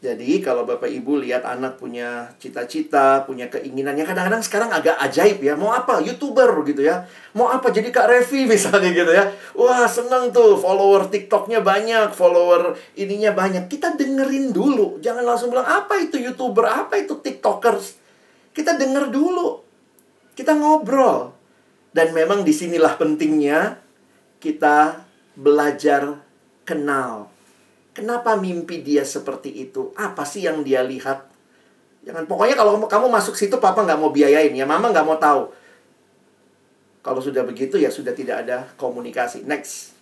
[0.00, 5.52] Jadi kalau Bapak Ibu lihat anak punya cita-cita, punya keinginannya kadang-kadang sekarang agak ajaib ya.
[5.60, 6.00] Mau apa?
[6.00, 7.04] YouTuber gitu ya.
[7.36, 7.68] Mau apa?
[7.68, 9.28] Jadi Kak Revi misalnya gitu ya.
[9.52, 13.68] Wah seneng tuh follower TikToknya banyak, follower ininya banyak.
[13.68, 14.96] Kita dengerin dulu.
[15.04, 18.00] Jangan langsung bilang apa itu YouTuber, apa itu TikTokers.
[18.56, 19.69] Kita denger dulu.
[20.40, 21.36] Kita ngobrol.
[21.92, 23.76] Dan memang di sinilah pentingnya
[24.40, 25.04] kita
[25.36, 26.16] belajar
[26.64, 27.28] kenal
[27.90, 29.90] Kenapa mimpi dia seperti itu?
[29.98, 31.26] Apa sih yang dia lihat?
[32.06, 35.52] Jangan pokoknya kalau kamu masuk situ papa nggak mau biayain ya, mama nggak mau tahu.
[37.04, 39.42] Kalau sudah begitu ya sudah tidak ada komunikasi.
[39.44, 39.98] Next.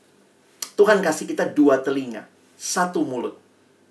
[0.78, 3.34] Tuhan kasih kita dua telinga, satu mulut.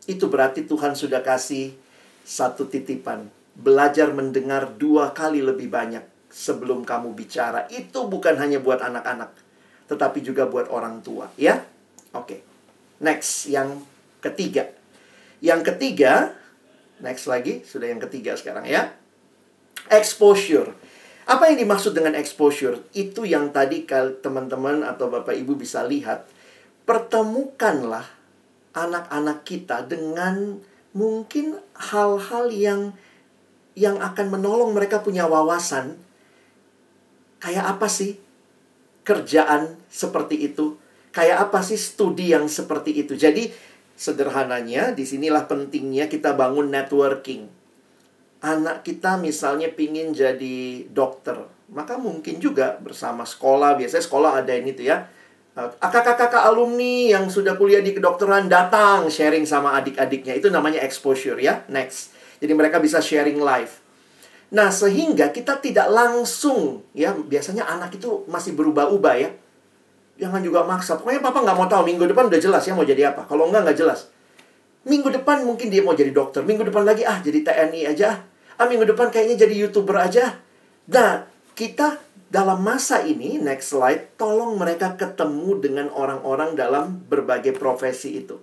[0.07, 1.75] Itu berarti Tuhan sudah kasih
[2.23, 3.27] satu titipan.
[3.59, 7.65] Belajar mendengar dua kali lebih banyak sebelum kamu bicara.
[7.71, 9.31] Itu bukan hanya buat anak-anak,
[9.91, 11.63] tetapi juga buat orang tua, ya.
[12.13, 12.25] Oke.
[12.25, 12.39] Okay.
[12.97, 13.85] Next, yang
[14.19, 14.73] ketiga.
[15.37, 16.33] Yang ketiga,
[16.97, 18.89] next lagi, sudah yang ketiga sekarang ya.
[19.93, 20.73] Exposure.
[21.27, 22.81] Apa yang dimaksud dengan exposure?
[22.95, 23.83] Itu yang tadi
[24.23, 26.25] teman-teman atau Bapak Ibu bisa lihat.
[26.87, 28.07] Pertemukanlah
[28.71, 30.63] anak-anak kita dengan
[30.95, 32.81] mungkin hal-hal yang
[33.77, 35.99] yang akan menolong mereka punya wawasan.
[37.37, 38.17] Kayak apa sih
[39.05, 40.75] kerjaan seperti itu?
[41.13, 43.17] Kayak apa sih studi yang seperti itu?
[43.17, 43.49] Jadi
[43.97, 47.49] sederhananya di sinilah pentingnya kita bangun networking.
[48.37, 51.41] Anak kita misalnya pingin jadi dokter,
[51.73, 55.09] maka mungkin juga bersama sekolah, biasanya sekolah ada ini tuh ya.
[55.57, 60.37] Kakak-kakak alumni yang sudah kuliah di kedokteran datang sharing sama adik-adiknya.
[60.37, 61.65] Itu namanya exposure ya.
[61.65, 62.13] Next.
[62.37, 63.73] Jadi mereka bisa sharing live.
[64.47, 69.29] Nah, sehingga kita tidak langsung ya, biasanya anak itu masih berubah-ubah ya
[70.17, 70.97] Jangan juga maksa.
[70.97, 73.29] Pokoknya papa nggak mau tahu minggu depan udah jelas ya mau jadi apa.
[73.29, 74.09] Kalau enggak nggak jelas.
[74.89, 76.41] Minggu depan mungkin dia mau jadi dokter.
[76.41, 78.25] Minggu depan lagi ah jadi TNI aja.
[78.57, 80.41] Ah minggu depan kayaknya jadi YouTuber aja.
[80.89, 88.25] Nah, kita dalam masa ini, next slide, tolong mereka ketemu dengan orang-orang dalam berbagai profesi
[88.25, 88.41] itu.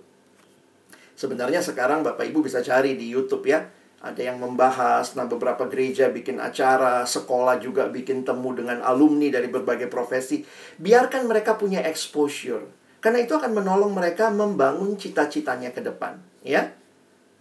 [1.19, 3.67] Sebenarnya sekarang Bapak Ibu bisa cari di YouTube ya
[4.05, 9.49] ada yang membahas, nah beberapa gereja bikin acara, sekolah juga bikin temu dengan alumni dari
[9.49, 10.45] berbagai profesi.
[10.77, 12.69] Biarkan mereka punya exposure.
[13.01, 16.69] Karena itu akan menolong mereka membangun cita-citanya ke depan, ya.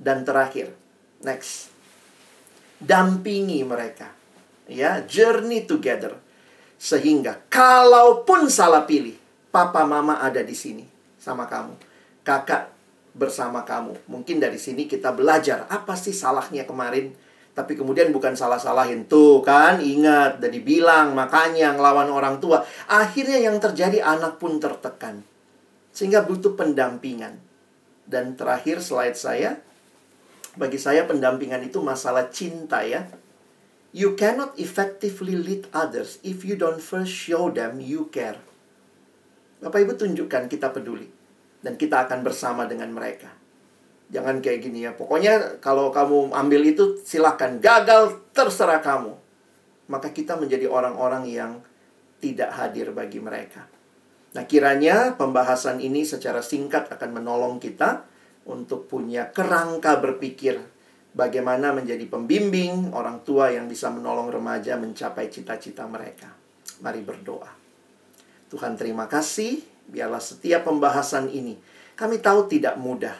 [0.01, 0.73] Dan terakhir,
[1.21, 1.69] next.
[2.81, 4.09] Dampingi mereka.
[4.65, 6.17] Ya, journey together.
[6.81, 9.17] Sehingga kalaupun salah pilih,
[9.53, 10.85] papa mama ada di sini
[11.21, 11.77] sama kamu.
[12.25, 12.74] Kakak
[13.15, 14.11] bersama kamu.
[14.11, 17.15] Mungkin dari sini kita belajar apa sih salahnya kemarin.
[17.55, 19.07] Tapi kemudian bukan salah-salahin.
[19.07, 22.67] Tuh kan, ingat, dan dibilang makanya ngelawan orang tua.
[22.91, 25.23] Akhirnya yang terjadi anak pun tertekan.
[25.95, 27.39] Sehingga butuh pendampingan.
[28.11, 29.63] Dan terakhir slide saya.
[30.59, 33.07] Bagi saya pendampingan itu masalah cinta ya.
[33.95, 38.43] You cannot effectively lead others if you don't first show them you care.
[39.63, 41.14] Bapak Ibu tunjukkan kita peduli
[41.65, 43.33] dan kita akan bersama dengan mereka.
[44.13, 44.93] Jangan kayak gini ya.
[44.93, 47.57] Pokoknya kalau kamu ambil itu silahkan.
[47.57, 49.17] Gagal terserah kamu.
[49.89, 51.65] Maka kita menjadi orang-orang yang
[52.21, 53.65] tidak hadir bagi mereka.
[54.37, 58.05] Nah kiranya pembahasan ini secara singkat akan menolong kita
[58.45, 60.61] untuk punya kerangka berpikir
[61.17, 66.29] bagaimana menjadi pembimbing orang tua yang bisa menolong remaja mencapai cita-cita mereka.
[66.85, 67.49] Mari berdoa.
[68.53, 71.61] Tuhan terima kasih Biarlah setiap pembahasan ini
[71.95, 73.15] kami tahu tidak mudah,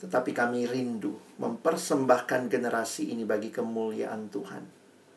[0.00, 4.64] tetapi kami rindu mempersembahkan generasi ini bagi kemuliaan Tuhan.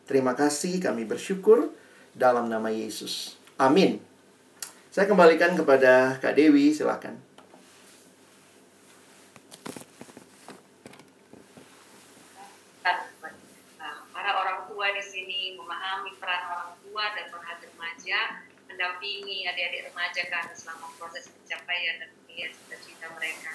[0.04, 1.72] Terima kasih, kami bersyukur
[2.12, 3.40] dalam nama Yesus.
[3.56, 4.04] Amin.
[4.92, 7.16] Saya kembalikan kepada Kak Dewi, silakan.
[14.12, 18.20] Para orang tua di sini memahami peran orang tua dan peran remaja
[18.80, 23.52] mendampingi adik-adik remaja kan selama proses pencapaian dan melihat cita-cita mereka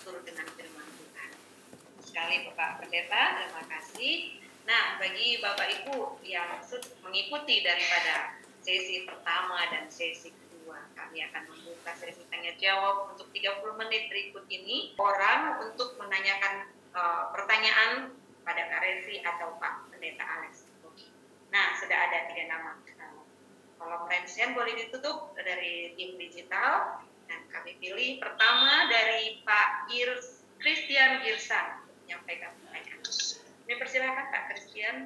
[0.00, 1.30] turut dengan firman Tuhan.
[2.00, 4.40] Sekali Bapak Pendeta, terima kasih.
[4.64, 6.64] Nah, bagi Bapak Ibu yang
[7.04, 13.68] mengikuti daripada sesi pertama dan sesi kedua, kami akan membuka sesi tanya jawab untuk 30
[13.84, 14.96] menit berikut ini.
[14.96, 18.16] Orang untuk menanyakan uh, pertanyaan
[18.48, 20.72] pada Kak Revi atau Pak Pendeta Alex.
[21.52, 22.80] Nah, sudah ada tiga nama
[23.84, 31.20] kalau Rensian boleh ditutup dari tim digital dan kami pilih pertama dari Pak Girs Christian
[31.20, 33.04] Girsan menyampaikan pertanyaan.
[33.68, 34.96] Ini persilakan Pak Christian.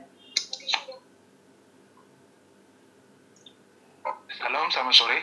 [4.39, 5.19] Salam, selamat sore.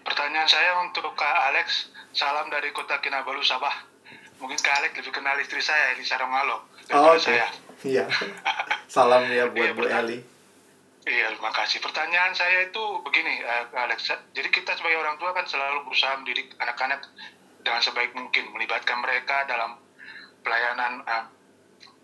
[0.00, 1.92] Pertanyaan saya untuk Kak Alex.
[2.16, 3.84] Salam dari kota Kinabalu, Sabah.
[4.40, 6.64] Mungkin Kak Alex lebih kenal istri saya, Elisa Rongalo.
[6.96, 7.20] Oh, oke.
[7.20, 7.44] Okay.
[7.84, 8.08] Iya.
[8.88, 10.31] Salam ya buat iya, Bu Eli.
[11.02, 11.82] Iya, terima kasih.
[11.82, 14.06] Pertanyaan saya itu begini, uh, Alex.
[14.06, 17.10] Jadi kita sebagai orang tua kan selalu berusaha mendidik anak-anak
[17.58, 19.82] dengan sebaik mungkin, melibatkan mereka dalam
[20.46, 21.26] pelayanan uh,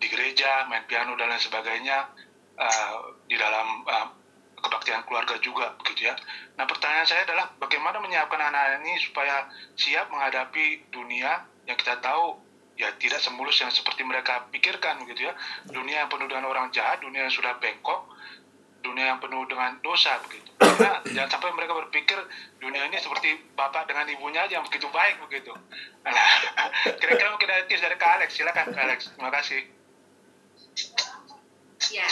[0.02, 2.10] di gereja, main piano dan lain sebagainya,
[2.58, 4.10] uh, di dalam uh,
[4.58, 6.18] kebaktian keluarga juga, begitu ya.
[6.58, 9.46] Nah, pertanyaan saya adalah bagaimana menyiapkan anak ini supaya
[9.78, 12.34] siap menghadapi dunia yang kita tahu
[12.74, 15.38] ya tidak semulus yang seperti mereka pikirkan, begitu ya.
[15.70, 18.10] Dunia yang penuh dengan orang jahat, dunia yang sudah bengkok,
[18.82, 20.50] dunia yang penuh dengan dosa begitu.
[20.58, 22.18] Karena jangan sampai mereka berpikir
[22.62, 25.52] dunia ini seperti bapak dengan ibunya aja yang begitu baik begitu.
[26.06, 26.14] Nah,
[27.00, 28.28] kira-kira mungkin ada tips dari Kak Alex.
[28.34, 28.98] Silakan Kak Alex.
[29.14, 29.60] Terima kasih.
[31.88, 32.10] Ya,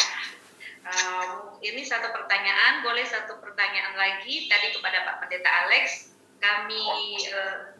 [0.89, 2.83] um, ini satu pertanyaan.
[2.83, 6.15] Boleh satu pertanyaan lagi tadi kepada Pak Pendeta Alex.
[6.41, 6.83] Kami
[7.31, 7.77] uh,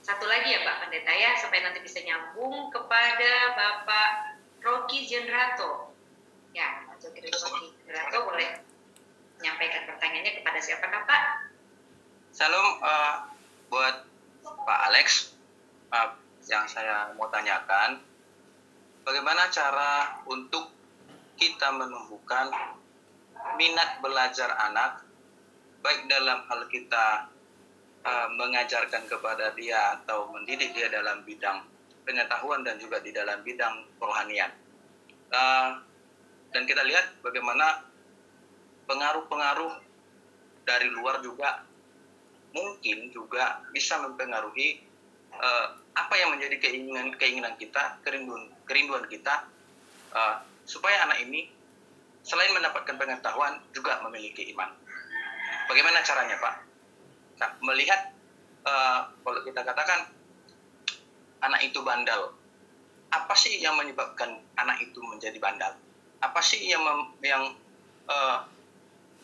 [0.00, 4.10] satu lagi ya Pak Pendeta ya, supaya nanti bisa nyambung kepada Bapak
[4.64, 5.92] Rocky Jenrato.
[6.50, 8.60] Ya, Pak Rocky Berato boleh
[9.40, 11.22] menyampaikan pertanyaannya kepada siapa Pak?
[12.28, 13.24] Salam uh,
[13.72, 14.04] buat
[14.44, 15.32] Pak Alex.
[15.88, 16.12] Uh,
[16.48, 18.00] yang saya mau tanyakan,
[19.04, 20.72] bagaimana cara untuk
[21.40, 22.52] kita menumbuhkan
[23.56, 25.04] minat belajar anak,
[25.80, 27.32] baik dalam hal kita
[28.04, 31.64] uh, mengajarkan kepada dia atau mendidik dia dalam bidang
[32.04, 34.52] pengetahuan dan juga di dalam bidang kerohanian.
[35.30, 35.89] Uh,
[36.50, 37.86] dan kita lihat bagaimana
[38.86, 39.78] pengaruh-pengaruh
[40.66, 41.62] dari luar juga
[42.50, 44.82] mungkin juga bisa mempengaruhi
[45.38, 49.46] uh, apa yang menjadi keinginan keinginan kita kerinduan kerinduan kita
[50.10, 51.50] uh, supaya anak ini
[52.26, 54.74] selain mendapatkan pengetahuan juga memiliki iman
[55.70, 56.54] bagaimana caranya pak
[57.38, 58.10] nah, melihat
[58.66, 60.10] uh, kalau kita katakan
[61.40, 62.36] anak itu bandel.
[63.10, 65.74] Apa sih yang menyebabkan anak itu menjadi bandel?
[66.20, 66.84] Apa sih yang
[67.24, 67.56] yang
[68.08, 68.44] uh,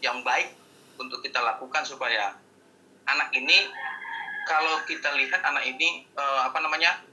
[0.01, 0.53] yang baik
[0.97, 2.37] untuk kita lakukan supaya
[3.05, 3.69] anak ini
[4.49, 7.05] kalau kita lihat anak ini uh, apa namanya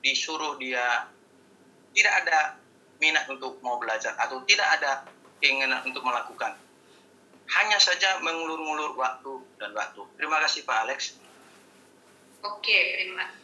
[0.00, 1.08] disuruh dia
[1.92, 2.56] tidak ada
[2.98, 5.04] minat untuk mau belajar atau tidak ada
[5.42, 6.56] keinginan untuk melakukan
[7.52, 10.00] hanya saja mengulur-ngulur waktu dan waktu.
[10.16, 11.20] Terima kasih Pak Alex.
[12.42, 13.41] Oke, terima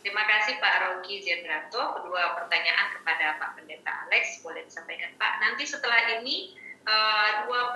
[0.00, 2.00] terima kasih Pak Rocky Jendrato.
[2.00, 5.32] Kedua pertanyaan kepada Pak Pendeta Alex boleh disampaikan Pak.
[5.44, 7.72] Nanti setelah ini uh, dua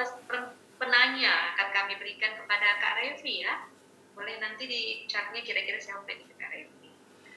[0.80, 3.68] penanya akan kami berikan kepada Kak Revi ya.
[4.14, 6.88] Boleh nanti di chatnya kira-kira sampai di Kak Revi.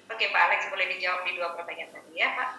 [0.08, 2.50] Oke Pak Alex boleh dijawab di dua pertanyaan tadi ya Pak.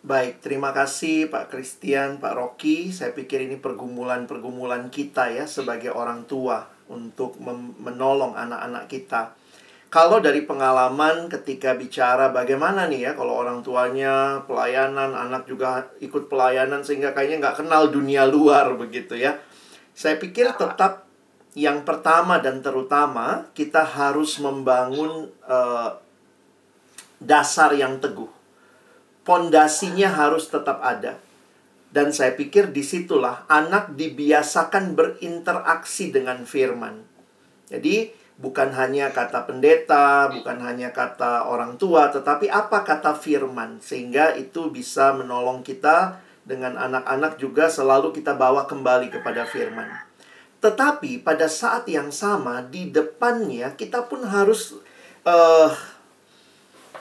[0.00, 2.88] Baik, terima kasih Pak Christian, Pak Rocky.
[2.88, 7.36] Saya pikir ini pergumulan-pergumulan kita ya sebagai orang tua untuk
[7.76, 9.36] menolong anak-anak kita.
[9.90, 16.30] Kalau dari pengalaman ketika bicara bagaimana nih ya kalau orang tuanya pelayanan, anak juga ikut
[16.30, 19.42] pelayanan sehingga kayaknya nggak kenal dunia luar begitu ya.
[19.90, 21.10] Saya pikir tetap
[21.58, 25.98] yang pertama dan terutama kita harus membangun uh,
[27.18, 28.30] dasar yang teguh
[29.30, 31.22] pondasinya harus tetap ada.
[31.90, 37.02] Dan saya pikir di situlah anak dibiasakan berinteraksi dengan firman.
[37.66, 38.10] Jadi
[38.40, 43.78] bukan hanya kata pendeta, bukan hanya kata orang tua, tetapi apa kata firman.
[43.84, 46.16] Sehingga itu bisa menolong kita
[46.48, 49.92] dengan anak-anak juga selalu kita bawa kembali kepada firman.
[50.64, 54.76] Tetapi pada saat yang sama di depannya kita pun harus
[55.24, 55.72] uh,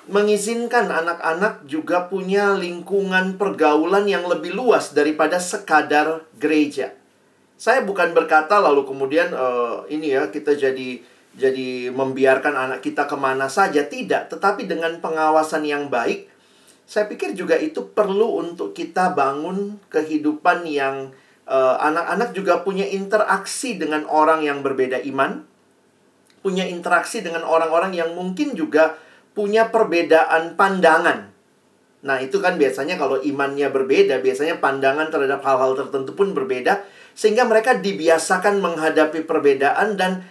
[0.07, 6.95] mengizinkan anak-anak juga punya lingkungan pergaulan yang lebih luas daripada sekadar gereja.
[7.59, 11.03] Saya bukan berkata lalu kemudian uh, ini ya kita jadi
[11.37, 16.25] jadi membiarkan anak kita ke mana saja tidak, tetapi dengan pengawasan yang baik,
[16.89, 21.13] saya pikir juga itu perlu untuk kita bangun kehidupan yang
[21.45, 25.45] eh, anak-anak uh, juga punya interaksi dengan orang yang berbeda iman,
[26.41, 28.97] punya interaksi dengan orang-orang yang mungkin juga
[29.37, 31.29] punya perbedaan pandangan.
[31.99, 37.43] Nah, itu kan biasanya kalau imannya berbeda, biasanya pandangan terhadap hal-hal tertentu pun berbeda, sehingga
[37.43, 40.23] mereka dibiasakan menghadapi perbedaan dan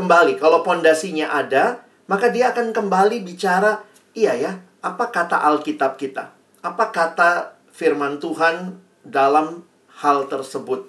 [0.00, 0.40] kembali.
[0.40, 3.84] Kalau pondasinya ada, maka dia akan kembali bicara,
[4.16, 6.32] iya ya, apa kata Alkitab kita?
[6.64, 9.68] Apa kata firman Tuhan dalam
[10.00, 10.88] hal tersebut?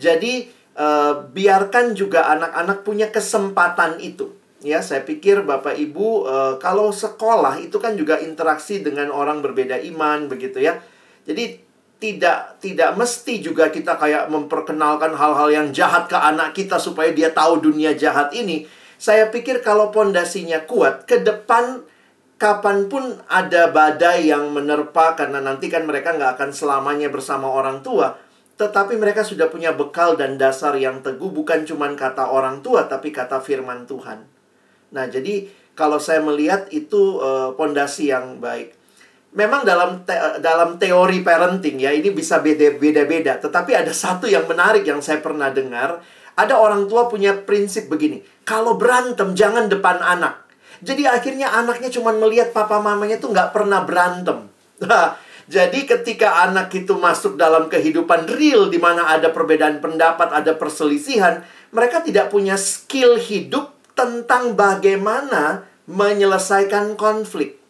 [0.00, 4.32] Jadi, eh, biarkan juga anak-anak punya kesempatan itu
[4.64, 9.78] ya saya pikir Bapak Ibu uh, kalau sekolah itu kan juga interaksi dengan orang berbeda
[9.94, 10.80] iman begitu ya.
[11.22, 11.65] Jadi
[11.96, 17.32] tidak tidak mesti juga kita kayak memperkenalkan hal-hal yang jahat ke anak kita supaya dia
[17.32, 18.68] tahu dunia jahat ini.
[18.96, 21.84] Saya pikir kalau pondasinya kuat, ke depan
[22.36, 27.80] kapan pun ada badai yang menerpa karena nanti kan mereka nggak akan selamanya bersama orang
[27.80, 28.16] tua.
[28.56, 33.12] Tetapi mereka sudah punya bekal dan dasar yang teguh bukan cuma kata orang tua tapi
[33.12, 34.24] kata firman Tuhan.
[34.96, 38.75] Nah, jadi kalau saya melihat itu eh, pondasi uh, yang baik.
[39.36, 44.88] Memang dalam te dalam teori parenting ya ini bisa beda-beda, tetapi ada satu yang menarik
[44.88, 46.00] yang saya pernah dengar,
[46.40, 50.48] ada orang tua punya prinsip begini, kalau berantem jangan depan anak.
[50.80, 54.48] Jadi akhirnya anaknya cuma melihat papa mamanya tuh nggak pernah berantem.
[54.80, 60.56] Nah, jadi ketika anak itu masuk dalam kehidupan real di mana ada perbedaan pendapat, ada
[60.56, 61.44] perselisihan,
[61.76, 67.65] mereka tidak punya skill hidup tentang bagaimana menyelesaikan konflik.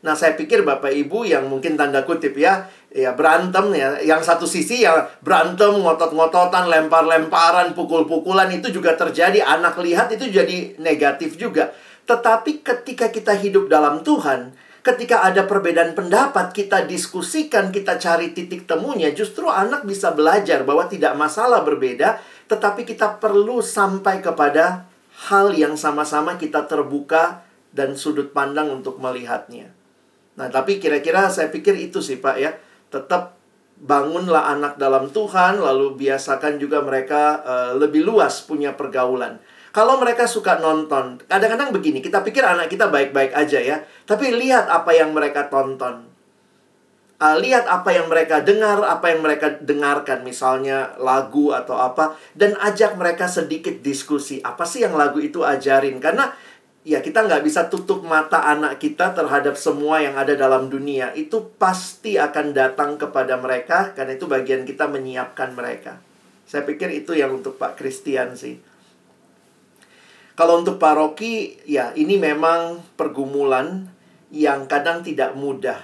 [0.00, 4.48] Nah, saya pikir Bapak Ibu yang mungkin tanda kutip ya, ya berantem ya, yang satu
[4.48, 9.44] sisi ya berantem, ngotot-ngototan, lempar-lemparan, pukul-pukulan itu juga terjadi.
[9.44, 11.76] Anak lihat itu jadi negatif juga.
[12.08, 18.64] Tetapi ketika kita hidup dalam Tuhan, ketika ada perbedaan pendapat, kita diskusikan, kita cari titik
[18.64, 22.16] temunya, justru anak bisa belajar bahwa tidak masalah berbeda,
[22.48, 24.88] tetapi kita perlu sampai kepada
[25.28, 29.79] hal yang sama-sama kita terbuka dan sudut pandang untuk melihatnya.
[30.38, 32.54] Nah, tapi kira-kira saya pikir itu sih, Pak ya.
[32.90, 33.38] Tetap
[33.80, 39.40] bangunlah anak dalam Tuhan, lalu biasakan juga mereka uh, lebih luas punya pergaulan.
[39.70, 44.66] Kalau mereka suka nonton, kadang-kadang begini, kita pikir anak kita baik-baik aja ya, tapi lihat
[44.66, 46.10] apa yang mereka tonton
[47.20, 52.56] uh, lihat apa yang mereka dengar, apa yang mereka dengarkan, misalnya lagu atau apa, dan
[52.56, 54.40] ajak mereka sedikit diskusi.
[54.40, 56.00] Apa sih yang lagu itu ajarin?
[56.00, 56.32] Karena
[56.80, 61.12] ya kita nggak bisa tutup mata anak kita terhadap semua yang ada dalam dunia.
[61.12, 66.00] Itu pasti akan datang kepada mereka, karena itu bagian kita menyiapkan mereka.
[66.48, 68.58] Saya pikir itu yang untuk Pak Christian sih.
[70.34, 73.92] Kalau untuk paroki, ya ini memang pergumulan
[74.32, 75.78] yang kadang tidak mudah.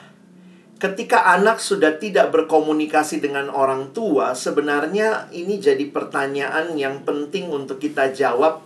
[0.76, 7.80] Ketika anak sudah tidak berkomunikasi dengan orang tua, sebenarnya ini jadi pertanyaan yang penting untuk
[7.80, 8.60] kita jawab.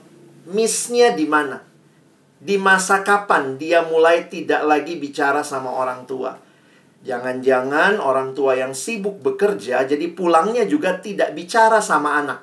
[0.51, 1.70] Missnya di mana?
[2.41, 6.41] Di masa kapan dia mulai tidak lagi bicara sama orang tua?
[7.05, 12.41] Jangan-jangan orang tua yang sibuk bekerja, jadi pulangnya juga tidak bicara sama anak.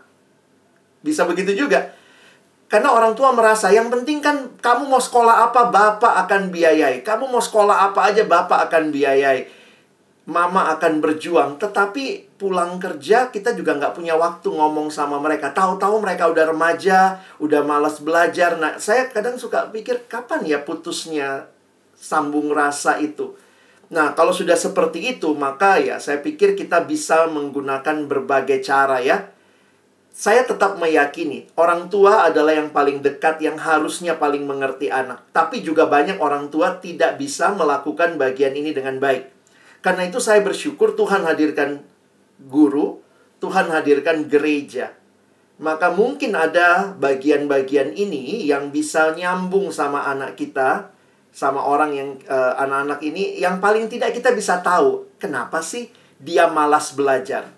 [1.01, 1.93] Bisa begitu juga.
[2.67, 7.01] Karena orang tua merasa yang penting kan kamu mau sekolah apa, bapak akan biayai.
[7.01, 9.57] Kamu mau sekolah apa aja, bapak akan biayai.
[10.28, 15.55] Mama akan berjuang, tetapi pulang kerja kita juga nggak punya waktu ngomong sama mereka.
[15.55, 18.59] Tahu-tahu mereka udah remaja, udah malas belajar.
[18.59, 21.47] Nah, saya kadang suka pikir kapan ya putusnya
[21.95, 23.39] sambung rasa itu.
[23.88, 29.32] Nah, kalau sudah seperti itu, maka ya saya pikir kita bisa menggunakan berbagai cara ya.
[30.11, 35.23] Saya tetap meyakini orang tua adalah yang paling dekat yang harusnya paling mengerti anak.
[35.32, 39.36] Tapi juga banyak orang tua tidak bisa melakukan bagian ini dengan baik.
[39.82, 41.86] Karena itu saya bersyukur Tuhan hadirkan
[42.49, 43.01] guru,
[43.38, 44.93] Tuhan hadirkan gereja.
[45.57, 50.93] Maka mungkin ada bagian-bagian ini yang bisa nyambung sama anak kita
[51.38, 56.49] sama orang yang uh, anak-anak ini yang paling tidak kita bisa tahu kenapa sih dia
[56.49, 57.53] malas belajar.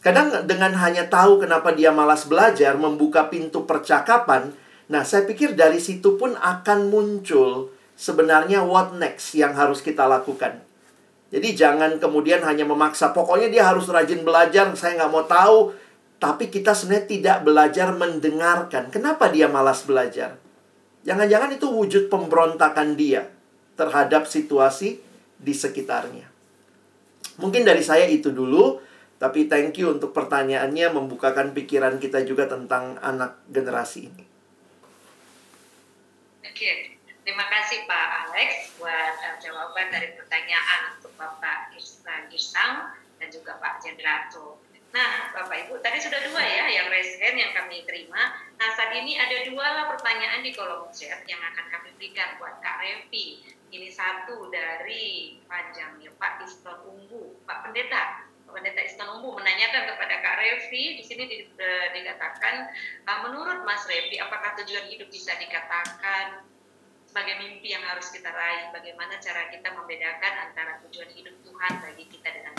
[0.00, 4.52] Kadang dengan hanya tahu kenapa dia malas belajar membuka pintu percakapan,
[4.88, 7.68] nah saya pikir dari situ pun akan muncul
[8.00, 10.60] sebenarnya what next yang harus kita lakukan.
[11.30, 15.70] Jadi jangan kemudian hanya memaksa, pokoknya dia harus rajin belajar, saya nggak mau tahu.
[16.20, 18.92] Tapi kita sebenarnya tidak belajar mendengarkan.
[18.92, 20.36] Kenapa dia malas belajar?
[21.06, 23.24] Jangan-jangan itu wujud pemberontakan dia
[23.78, 25.00] terhadap situasi
[25.40, 26.28] di sekitarnya.
[27.40, 28.84] Mungkin dari saya itu dulu,
[29.16, 34.24] tapi thank you untuk pertanyaannya membukakan pikiran kita juga tentang anak generasi ini.
[36.44, 38.50] Oke, terima kasih Pak Alex
[38.80, 41.74] buat uh, jawaban dari pertanyaan untuk Bapak
[42.30, 44.60] Girsang dan juga Pak Jendrato.
[44.90, 48.34] Nah, Bapak Ibu, tadi sudah dua ya yang raise yang kami terima.
[48.58, 52.58] Nah, saat ini ada dua lah pertanyaan di kolom chat yang akan kami berikan buat
[52.58, 53.46] Kak Revi.
[53.70, 58.26] Ini satu dari panjangnya Pak Iston Umbu, Pak Pendeta.
[58.50, 61.46] Pak Pendeta Iston Umbu menanyakan kepada Kak Revi, di sini di,
[61.94, 62.74] dikatakan,
[63.06, 66.49] uh, menurut Mas Revi, apakah tujuan hidup bisa dikatakan
[67.10, 68.70] sebagai mimpi yang harus kita raih?
[68.70, 72.54] Bagaimana cara kita membedakan antara tujuan hidup Tuhan bagi kita dengan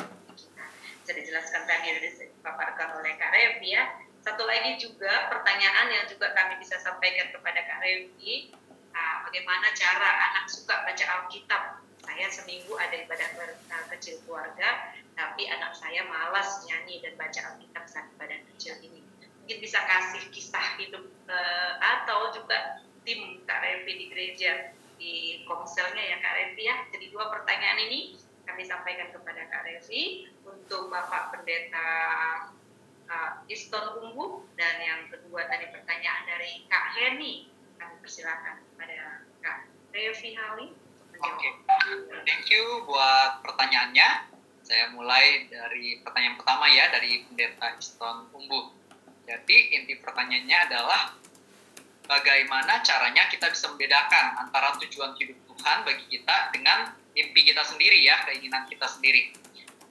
[1.01, 3.83] bisa dijelaskan tadi dari dipaparkan oleh Kak Revi ya.
[4.21, 8.53] Satu lagi juga pertanyaan yang juga kami bisa sampaikan kepada Kak Revi,
[8.93, 11.63] nah, bagaimana cara anak suka baca Alkitab.
[12.05, 17.83] Saya seminggu ada ibadah uh, kecil keluarga, tapi anak saya malas nyanyi dan baca Alkitab
[17.89, 19.01] saat ibadah kecil ini.
[19.41, 26.01] Mungkin bisa kasih kisah hidup uh, atau juga tim Kak Revi di gereja di komselnya
[26.01, 26.75] ya Kak Revi ya.
[26.93, 31.89] Jadi dua pertanyaan ini kami sampaikan kepada Kak Revi untuk Bapak Pendeta
[33.09, 37.49] uh, Iston Umbu dan yang kedua tadi pertanyaan dari Kak Heni
[37.81, 39.57] kami persilakan kepada Kak
[39.93, 40.67] Revi Hali
[41.21, 41.53] Oke, okay.
[42.25, 44.25] thank you buat pertanyaannya.
[44.65, 48.73] Saya mulai dari pertanyaan pertama ya dari Pendeta Iston Umbu.
[49.29, 51.20] Jadi inti pertanyaannya adalah
[52.11, 58.03] bagaimana caranya kita bisa membedakan antara tujuan hidup Tuhan bagi kita dengan mimpi kita sendiri
[58.03, 59.31] ya, keinginan kita sendiri.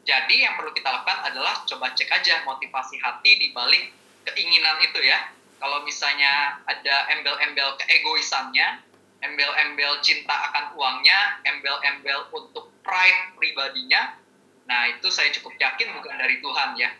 [0.05, 3.89] Jadi yang perlu kita lakukan adalah coba cek aja motivasi hati di balik
[4.29, 5.33] keinginan itu ya.
[5.61, 8.85] Kalau misalnya ada embel-embel keegoisannya,
[9.25, 14.16] embel-embel cinta akan uangnya, embel-embel untuk pride pribadinya,
[14.64, 16.91] nah itu saya cukup yakin bukan dari Tuhan ya.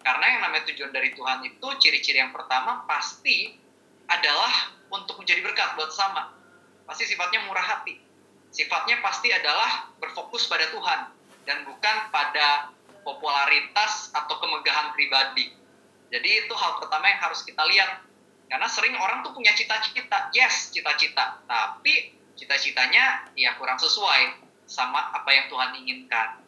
[0.00, 3.56] Karena yang namanya tujuan dari Tuhan itu ciri-ciri yang pertama pasti
[4.10, 6.34] adalah untuk menjadi berkat buat sama.
[6.84, 8.10] Pasti sifatnya murah hati
[8.50, 11.00] sifatnya pasti adalah berfokus pada Tuhan
[11.46, 12.74] dan bukan pada
[13.06, 15.54] popularitas atau kemegahan pribadi.
[16.10, 18.04] Jadi itu hal pertama yang harus kita lihat.
[18.50, 25.30] Karena sering orang tuh punya cita-cita, yes cita-cita, tapi cita-citanya ya kurang sesuai sama apa
[25.30, 26.42] yang Tuhan inginkan.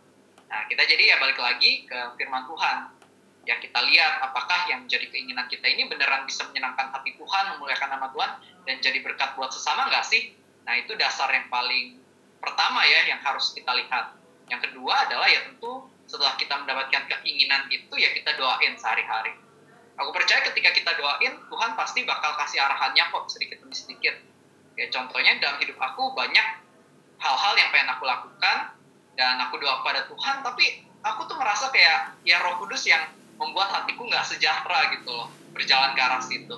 [0.51, 3.02] Nah kita jadi ya balik lagi ke firman Tuhan.
[3.43, 7.89] Ya kita lihat apakah yang menjadi keinginan kita ini beneran bisa menyenangkan hati Tuhan, memuliakan
[7.91, 8.31] nama Tuhan,
[8.71, 10.31] dan jadi berkat buat sesama nggak sih?
[10.63, 11.99] Nah, itu dasar yang paling
[12.39, 14.15] pertama ya yang harus kita lihat.
[14.47, 19.35] Yang kedua adalah ya tentu setelah kita mendapatkan keinginan itu ya kita doain sehari-hari.
[19.99, 24.15] Aku percaya ketika kita doain, Tuhan pasti bakal kasih arahannya kok sedikit demi sedikit.
[24.79, 26.47] Ya contohnya dalam hidup aku banyak
[27.21, 28.73] hal-hal yang pengen aku lakukan
[29.15, 33.05] dan aku doa pada Tuhan, tapi aku tuh merasa kayak ya Roh Kudus yang
[33.43, 36.57] membuat hatiku nggak sejahtera gitu loh berjalan ke arah situ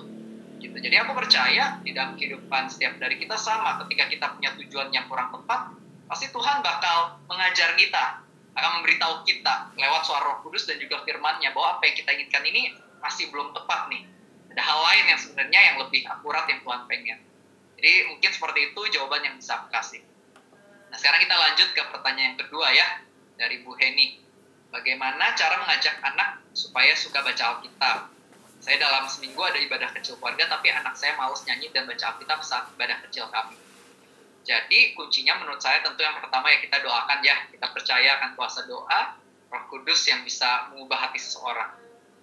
[0.61, 4.93] gitu jadi aku percaya di dalam kehidupan setiap dari kita sama ketika kita punya tujuan
[4.93, 5.73] yang kurang tepat
[6.05, 8.25] pasti Tuhan bakal mengajar kita
[8.55, 12.43] akan memberitahu kita lewat suara Roh Kudus dan juga firman-Nya bahwa apa yang kita inginkan
[12.47, 12.71] ini
[13.03, 14.07] masih belum tepat nih.
[14.55, 17.19] Ada hal lain yang sebenarnya yang lebih akurat yang Tuhan pengen.
[17.75, 19.99] Jadi mungkin seperti itu jawaban yang bisa aku kasih.
[20.87, 22.87] Nah sekarang kita lanjut ke pertanyaan yang kedua ya
[23.35, 24.23] dari Bu Heni.
[24.75, 28.11] Bagaimana cara mengajak anak supaya suka baca Alkitab?
[28.59, 32.43] Saya dalam seminggu ada ibadah kecil keluarga, tapi anak saya males nyanyi dan baca Alkitab
[32.43, 33.55] saat ibadah kecil kami
[34.45, 38.69] jadi kuncinya menurut saya tentu yang pertama ya kita doakan ya, kita percaya akan kuasa
[38.69, 39.17] doa,
[39.49, 41.73] Roh Kudus yang bisa mengubah hati seseorang.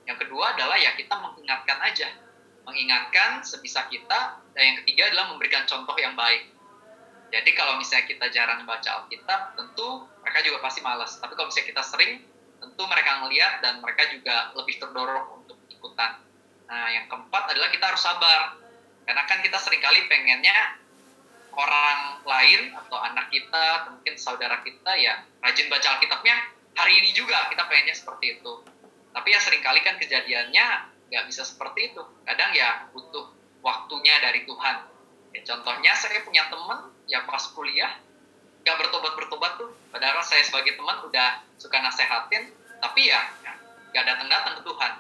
[0.07, 2.15] Yang kedua adalah ya kita mengingatkan aja,
[2.63, 6.47] mengingatkan sebisa kita, dan yang ketiga adalah memberikan contoh yang baik.
[7.35, 11.19] Jadi kalau misalnya kita jarang baca Alkitab, tentu mereka juga pasti malas.
[11.19, 12.23] Tapi kalau misalnya kita sering,
[12.63, 16.23] tentu mereka ngeliat dan mereka juga lebih terdorong untuk ikutan.
[16.71, 18.55] Nah, yang keempat adalah kita harus sabar.
[19.03, 20.79] Karena kan kita sering kali pengennya
[21.53, 26.37] orang lain atau anak kita atau mungkin saudara kita ya rajin baca Alkitabnya
[26.73, 28.53] hari ini juga kita pengennya seperti itu
[29.13, 30.67] tapi ya sering kali kan kejadiannya
[31.13, 33.29] nggak bisa seperti itu kadang ya butuh
[33.61, 34.77] waktunya dari Tuhan
[35.37, 38.01] ya, contohnya saya punya teman ya pas kuliah
[38.63, 39.71] nggak bertobat bertobat tuh.
[39.91, 43.21] Padahal saya sebagai teman udah suka nasehatin tapi ya
[43.93, 44.93] nggak datang datang ke Tuhan.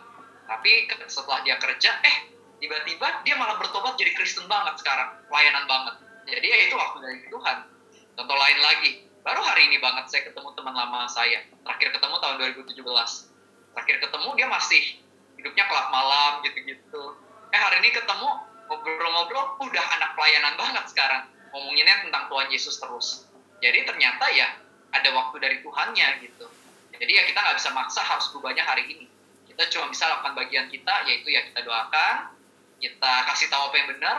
[0.47, 0.71] Tapi
[1.09, 2.17] setelah dia kerja eh
[2.59, 5.95] tiba-tiba dia malah bertobat jadi Kristen banget sekarang pelayanan banget.
[6.29, 7.57] Jadi ya itu waktu dari Tuhan.
[8.19, 8.91] Contoh lain lagi
[9.23, 11.47] baru hari ini banget saya ketemu teman lama saya.
[11.63, 13.33] Terakhir ketemu tahun 2017
[13.73, 14.83] terakhir ketemu dia masih
[15.41, 17.03] hidupnya kelab malam gitu-gitu.
[17.51, 18.29] Eh hari ini ketemu
[18.69, 21.25] ngobrol-ngobrol udah anak pelayanan banget sekarang.
[21.53, 23.32] Ngomonginnya tentang Tuhan Yesus terus
[23.63, 24.59] jadi ternyata ya
[24.93, 26.47] ada waktu dari Tuhannya gitu
[26.99, 29.07] jadi ya kita nggak bisa maksa harus berubahnya hari ini
[29.49, 32.35] kita cuma bisa lakukan bagian kita yaitu ya kita doakan
[32.83, 34.17] kita kasih tahu apa yang benar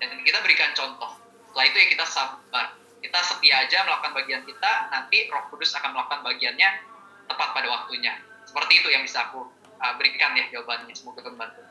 [0.00, 1.28] dan kita berikan contoh
[1.58, 2.66] setelah itu ya kita sabar.
[3.02, 6.70] Kita setia aja melakukan bagian kita, nanti Roh Kudus akan melakukan bagiannya
[7.26, 8.14] tepat pada waktunya.
[8.46, 9.42] Seperti itu yang bisa aku
[9.82, 10.94] uh, berikan ya jawabannya.
[10.94, 11.66] Semoga membantu.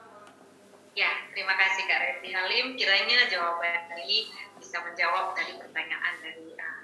[0.92, 2.76] Ya, terima kasih Kak Reti Halim.
[2.76, 4.28] Kiranya jawaban tadi
[4.60, 6.77] bisa menjawab dari pertanyaan dari uh,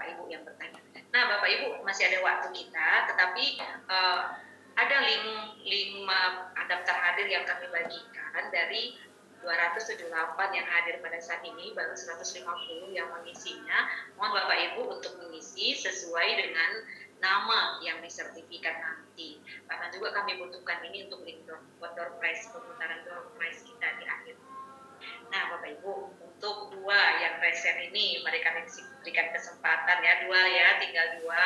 [0.00, 0.80] Pak Ibu yang bertanya.
[1.12, 3.60] Nah, Bapak Ibu masih ada waktu kita, tetapi
[3.92, 4.32] uh,
[4.80, 5.26] ada link
[5.68, 8.96] lima daftar hadir yang kami bagikan dari
[9.44, 10.08] 278
[10.56, 13.78] yang hadir pada saat ini baru 150 yang mengisinya.
[14.16, 16.70] Mohon Bapak Ibu untuk mengisi sesuai dengan
[17.20, 19.40] nama yang disertifikat nanti.
[19.68, 24.04] Bahkan juga kami butuhkan ini untuk link door, door prize, pemutaran door prize kita di
[24.08, 24.19] akhir.
[25.30, 28.50] Nah Bapak Ibu, untuk dua yang resen ini mereka
[29.00, 31.44] berikan kesempatan ya, dua ya, tinggal dua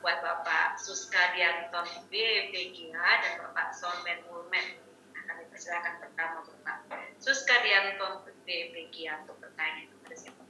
[0.00, 2.14] buat Bapak Suska Dianton B.
[2.54, 4.78] Begia dan Bapak Sonmen Mulmen.
[5.10, 6.86] Nah, kami persilakan pertama Bapak.
[7.18, 10.46] Suska Dianto BPG untuk bertanya kepada siapa.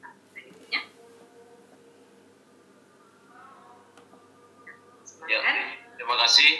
[5.26, 5.42] Ya,
[5.98, 6.52] terima kasih.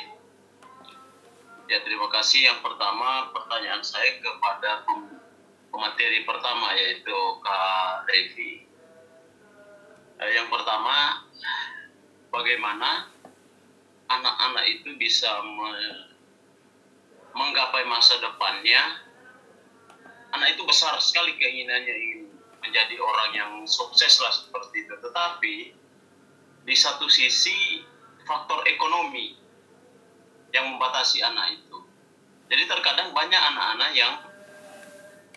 [1.70, 2.50] Ya, terima kasih.
[2.50, 4.82] Yang pertama, pertanyaan saya kepada
[5.76, 7.12] pemateri pertama, yaitu
[7.44, 8.64] Kak Revi.
[10.16, 11.20] Eh, yang pertama,
[12.32, 13.12] bagaimana
[14.08, 15.28] anak-anak itu bisa
[17.36, 19.04] menggapai masa depannya
[20.32, 22.20] anak itu besar sekali keinginannya ingin
[22.64, 24.94] menjadi orang yang sukses lah seperti itu.
[24.96, 25.54] Tetapi
[26.64, 27.84] di satu sisi
[28.24, 29.36] faktor ekonomi
[30.56, 31.78] yang membatasi anak itu.
[32.48, 34.12] Jadi terkadang banyak anak-anak yang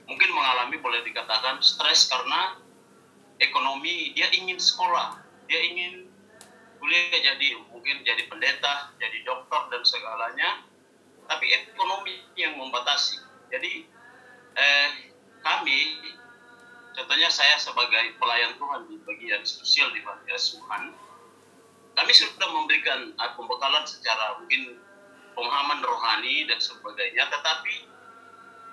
[0.10, 2.58] mungkin mengalami boleh dikatakan stres karena
[3.38, 6.10] ekonomi dia ingin sekolah, dia ingin
[6.82, 10.66] kuliah jadi mungkin jadi pendeta, jadi dokter dan segalanya,
[11.30, 13.22] tapi ekonomi yang membatasi.
[13.54, 13.86] Jadi
[14.58, 14.90] eh,
[15.46, 15.80] kami,
[16.98, 20.92] contohnya saya sebagai pelayan Tuhan di bagian sosial di Panti Asuhan,
[22.00, 24.80] kami sudah memberikan uh, pembekalan secara mungkin
[25.36, 27.99] pemahaman rohani dan sebagainya, tetapi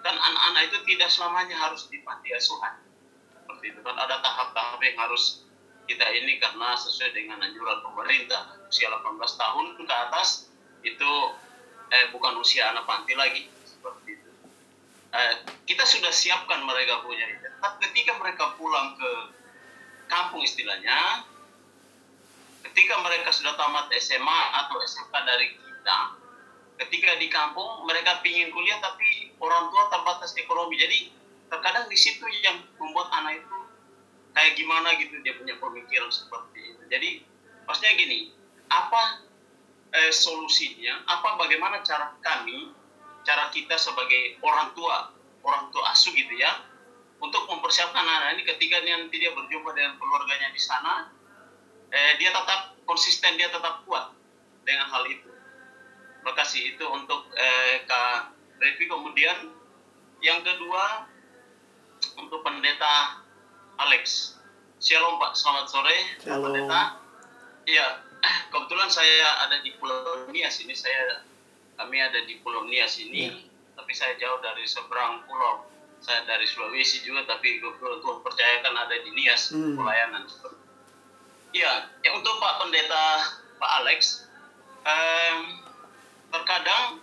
[0.07, 2.79] kan anak-anak itu tidak selamanya harus di panti asuhan.
[3.43, 5.43] Seperti itu kan ada tahap-tahap yang harus
[5.91, 10.51] kita ini karena sesuai dengan anjuran pemerintah usia 18 tahun ke atas
[10.87, 11.13] itu
[11.91, 13.51] eh, bukan usia anak panti lagi
[15.17, 15.35] Eh,
[15.65, 17.49] kita sudah siapkan mereka punya itu.
[17.81, 19.11] Ketika mereka pulang ke
[20.13, 21.25] kampung istilahnya,
[22.69, 25.99] ketika mereka sudah tamat SMA atau SMK dari kita,
[26.77, 30.77] ketika di kampung mereka ingin kuliah tapi orang tua terbatas ekonomi.
[30.77, 30.99] Jadi
[31.49, 33.59] terkadang di situ yang membuat anak itu
[34.37, 36.83] kayak gimana gitu dia punya pemikiran seperti itu.
[36.93, 37.11] Jadi
[37.65, 38.19] maksudnya gini,
[38.69, 39.25] apa
[39.97, 41.07] eh, solusinya?
[41.09, 42.73] Apa bagaimana cara kami
[43.27, 45.11] cara kita sebagai orang tua,
[45.43, 46.63] orang tua asuh gitu ya
[47.21, 51.11] untuk mempersiapkan anak ini ketika nanti dia berjumpa dengan keluarganya di sana
[51.89, 54.13] eh, dia tetap konsisten dia tetap kuat
[54.69, 55.31] dengan hal itu
[56.27, 59.47] terima kasih itu untuk eh, Kak Revi kemudian
[60.19, 61.07] yang kedua
[62.19, 63.23] untuk pendeta
[63.79, 64.35] Alex
[64.83, 66.51] Shalom Pak selamat sore Shalom.
[66.51, 66.99] pendeta
[67.63, 68.03] Iya,
[68.51, 70.75] kebetulan saya ada di Pulau Nias ini.
[70.75, 71.23] Saya
[71.79, 73.47] kami ada di Pulau Nias ini, Iya.
[73.79, 75.63] tapi saya jauh dari seberang pulau.
[75.99, 79.75] Saya dari Sulawesi juga, tapi kebetulan Tuhan percayakan ada di Nias Hmm.
[79.79, 80.27] pelayanan.
[81.55, 83.05] Iya, ya untuk Pak Pendeta
[83.59, 84.27] Pak Alex,
[84.87, 85.66] em,
[86.33, 87.01] terkadang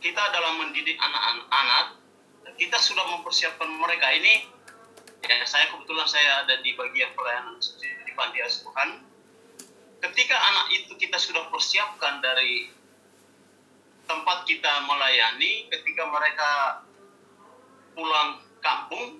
[0.00, 1.98] kita dalam mendidik anak-anak,
[2.56, 4.48] kita sudah mempersiapkan mereka ini.
[5.26, 9.02] Ya, saya kebetulan saya ada di bagian pelayanan di panti asuhan
[10.10, 12.68] ketika anak itu kita sudah persiapkan dari
[14.06, 16.50] tempat kita melayani, ketika mereka
[17.96, 19.18] pulang kampung,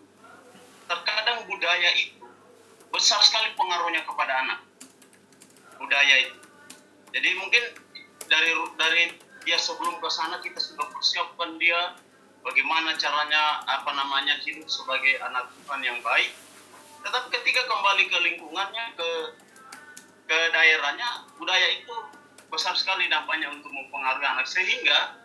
[0.87, 2.23] terkadang budaya itu
[2.95, 4.61] besar sekali pengaruhnya kepada anak.
[5.77, 6.39] Budaya itu.
[7.11, 7.65] Jadi mungkin
[8.27, 9.03] dari dari
[9.47, 11.95] dia sebelum ke sana kita sudah persiapkan dia
[12.43, 16.35] bagaimana caranya apa namanya hidup sebagai anak Tuhan yang baik.
[17.07, 19.11] Tetapi ketika kembali ke lingkungannya ke
[20.27, 21.95] ke daerahnya budaya itu
[22.51, 25.19] besar sekali dampaknya untuk mempengaruhi anak sehingga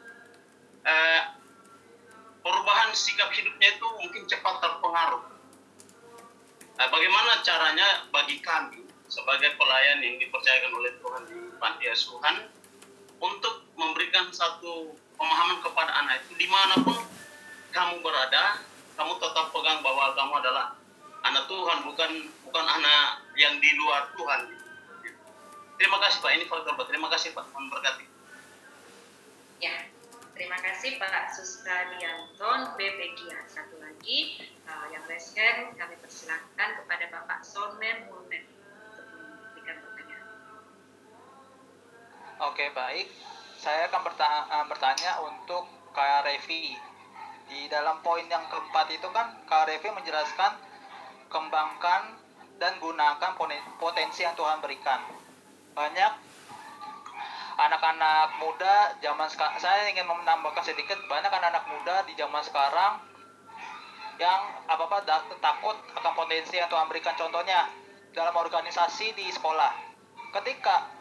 [0.86, 1.22] eh,
[2.42, 5.24] perubahan sikap hidupnya itu mungkin cepat terpengaruh.
[6.78, 12.50] Nah, bagaimana caranya bagi kami sebagai pelayan yang dipercayakan oleh Tuhan di panti asuhan
[13.22, 16.98] untuk memberikan satu pemahaman kepada anak itu di mana pun
[17.72, 18.60] kamu berada,
[18.98, 20.66] kamu tetap pegang bahwa kamu adalah
[21.22, 22.12] anak Tuhan bukan
[22.50, 24.58] bukan anak yang di luar Tuhan.
[25.78, 26.86] Terima kasih Pak, ini faktor Pak.
[26.90, 28.06] Terima kasih Pak, Tuhan berkati.
[29.62, 29.86] Ya,
[30.34, 33.46] terima kasih Pak Sustradianton BPGA.
[33.50, 38.51] Satu lagi uh, yang resken kami persilahkan kepada Bapak Sonen Mulmen
[42.42, 43.06] Oke, baik.
[43.62, 46.74] Saya akan berta- eh, bertanya untuk Kak Revi.
[47.46, 50.58] Di dalam poin yang keempat itu kan Kak Revi menjelaskan
[51.30, 52.18] kembangkan
[52.58, 53.38] dan gunakan
[53.78, 55.06] potensi yang Tuhan berikan.
[55.78, 56.14] Banyak
[57.62, 63.06] anak-anak muda zaman sekarang, saya ingin menambahkan sedikit, banyak anak-anak muda di zaman sekarang
[64.18, 65.06] yang apa-apa
[65.38, 67.14] takut akan potensi yang Tuhan berikan.
[67.14, 67.70] Contohnya
[68.18, 69.94] dalam organisasi di sekolah.
[70.32, 71.01] Ketika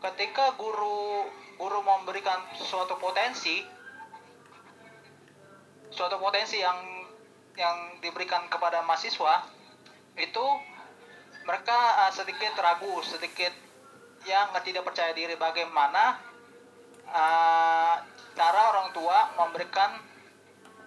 [0.00, 1.28] ketika guru
[1.60, 3.60] guru memberikan suatu potensi
[5.92, 6.78] suatu potensi yang
[7.58, 9.44] yang diberikan kepada mahasiswa
[10.16, 10.46] itu
[11.44, 13.52] mereka uh, sedikit ragu sedikit
[14.24, 16.16] yang tidak percaya diri bagaimana
[17.08, 17.94] uh,
[18.32, 20.00] cara orang tua memberikan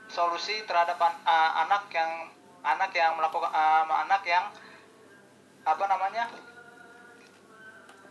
[0.09, 2.11] solusi terhadap an- uh, anak yang
[2.65, 4.45] anak yang melakukan uh, anak yang
[5.63, 6.27] apa namanya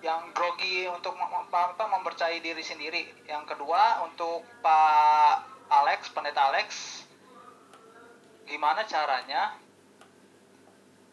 [0.03, 3.07] yang grogi untuk apa mempercayai diri sendiri.
[3.31, 7.01] Yang kedua untuk Pak Alex, pendeta Alex,
[8.45, 9.55] gimana caranya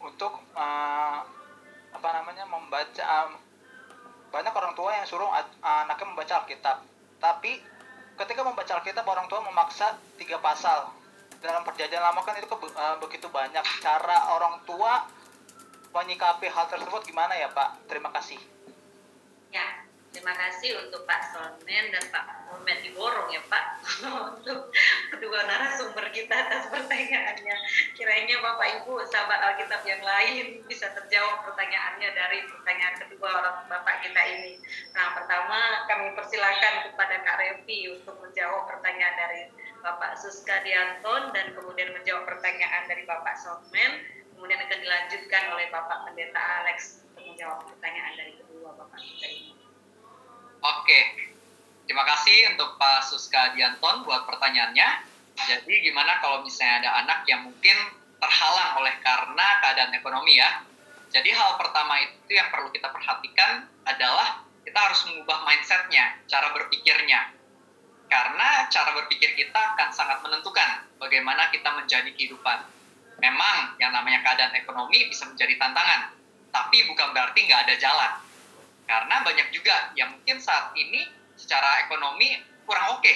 [0.02, 1.22] untuk uh,
[1.94, 3.38] apa namanya membaca um,
[4.34, 5.30] banyak orang tua yang suruh
[5.62, 6.78] anaknya membaca Alkitab,
[7.18, 7.62] tapi
[8.18, 10.92] ketika membaca Alkitab orang tua memaksa tiga pasal
[11.40, 15.08] dalam perjanjian lama kan itu ke- uh, begitu banyak cara orang tua
[15.90, 17.90] menyikapi hal tersebut gimana ya Pak?
[17.90, 18.38] Terima kasih.
[19.50, 19.82] Ya,
[20.14, 23.66] terima kasih untuk Pak Sonen dan Pak Mulmen diborong ya Pak
[24.38, 24.70] untuk
[25.10, 27.56] kedua narasumber kita atas pertanyaannya.
[27.98, 34.06] Kiranya Bapak Ibu sahabat Alkitab yang lain bisa terjawab pertanyaannya dari pertanyaan kedua orang Bapak
[34.06, 34.62] kita ini.
[34.94, 39.42] Nah, pertama kami persilakan kepada Kak Revi untuk menjawab pertanyaan dari
[39.82, 44.06] Bapak Suska Dianton dan kemudian menjawab pertanyaan dari Bapak Sonen.
[44.38, 48.49] Kemudian akan dilanjutkan oleh Bapak Pendeta Alex untuk menjawab pertanyaan dari kita.
[50.60, 51.00] Oke,
[51.88, 55.08] terima kasih untuk Pak Suska Dianton buat pertanyaannya.
[55.40, 57.78] Jadi gimana kalau misalnya ada anak yang mungkin
[58.20, 60.68] terhalang oleh karena keadaan ekonomi ya.
[61.16, 67.32] Jadi hal pertama itu yang perlu kita perhatikan adalah kita harus mengubah mindsetnya, cara berpikirnya.
[68.12, 72.68] Karena cara berpikir kita akan sangat menentukan bagaimana kita menjadi kehidupan.
[73.24, 76.12] Memang yang namanya keadaan ekonomi bisa menjadi tantangan,
[76.52, 78.12] tapi bukan berarti nggak ada jalan
[78.90, 81.06] karena banyak juga yang mungkin saat ini
[81.38, 83.14] secara ekonomi kurang oke.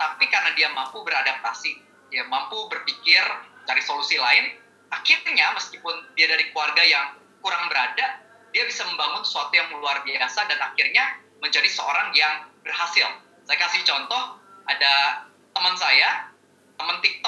[0.00, 1.76] Tapi karena dia mampu beradaptasi
[2.08, 3.20] dia mampu berpikir
[3.68, 4.56] cari solusi lain
[4.88, 8.22] akhirnya meskipun dia dari keluarga yang kurang berada
[8.54, 13.04] dia bisa membangun sesuatu yang luar biasa dan akhirnya menjadi seorang yang berhasil.
[13.44, 16.32] Saya kasih contoh ada teman saya
[16.80, 17.20] teman tik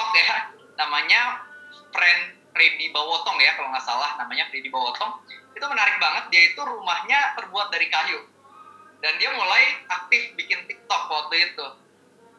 [0.77, 1.45] namanya
[1.93, 2.21] friend
[2.53, 5.21] Freddy Bawotong ya kalau nggak salah namanya Freddy Bawotong
[5.57, 8.21] itu menarik banget dia itu rumahnya terbuat dari kayu.
[9.01, 11.65] Dan dia mulai aktif bikin TikTok waktu itu.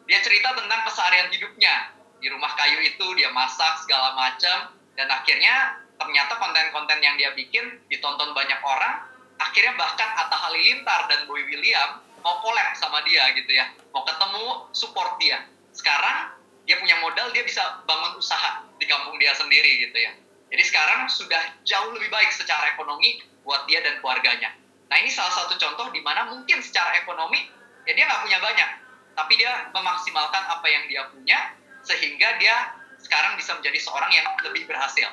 [0.07, 1.95] Dia cerita tentang keseharian hidupnya.
[2.19, 7.79] Di rumah kayu itu dia masak segala macam dan akhirnya ternyata konten-konten yang dia bikin
[7.87, 9.07] ditonton banyak orang
[9.39, 13.71] akhirnya bahkan Atta Halilintar dan Boy William mau collab sama dia gitu ya.
[13.95, 15.47] Mau ketemu support dia.
[15.71, 16.35] Sekarang
[16.67, 20.11] dia punya modal dia bisa bangun usaha di kampung dia sendiri gitu ya
[20.49, 24.49] jadi sekarang sudah jauh lebih baik secara ekonomi buat dia dan keluarganya.
[24.89, 27.45] Nah ini salah satu contoh di mana mungkin secara ekonomi
[27.85, 28.69] ya dia nggak punya banyak
[29.13, 31.39] tapi dia memaksimalkan apa yang dia punya
[31.85, 35.07] sehingga dia sekarang bisa menjadi seorang yang lebih berhasil.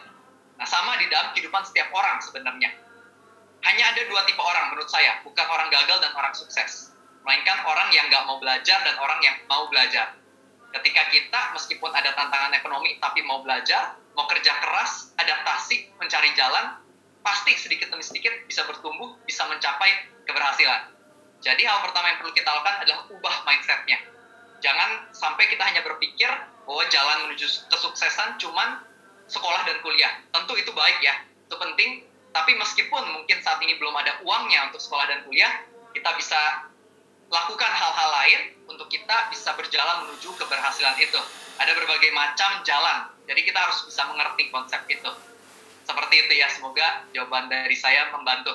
[0.57, 2.73] Nah sama di dalam kehidupan setiap orang sebenarnya.
[3.67, 6.97] Hanya ada dua tipe orang menurut saya bukan orang gagal dan orang sukses.
[7.27, 10.15] Melainkan orang yang nggak mau belajar dan orang yang mau belajar.
[10.71, 16.81] Ketika kita meskipun ada tantangan ekonomi tapi mau belajar, mau kerja keras, adaptasi, mencari jalan,
[17.21, 20.97] pasti sedikit demi sedikit bisa bertumbuh, bisa mencapai keberhasilan.
[21.45, 23.99] Jadi hal pertama yang perlu kita lakukan adalah ubah mindsetnya.
[24.65, 26.27] Jangan sampai kita hanya berpikir
[26.65, 28.83] bahwa jalan menuju kesuksesan cuman
[29.29, 30.17] sekolah dan kuliah.
[30.33, 31.15] Tentu itu baik ya,
[31.45, 31.91] itu penting.
[32.33, 35.61] Tapi meskipun mungkin saat ini belum ada uangnya untuk sekolah dan kuliah,
[35.93, 36.73] kita bisa
[37.29, 38.41] lakukan hal-hal lain
[38.71, 41.21] untuk kita bisa berjalan menuju keberhasilan itu.
[41.57, 45.11] Ada berbagai macam jalan, jadi kita harus bisa mengerti konsep itu.
[45.89, 48.53] Seperti itu ya, semoga jawaban dari saya membantu.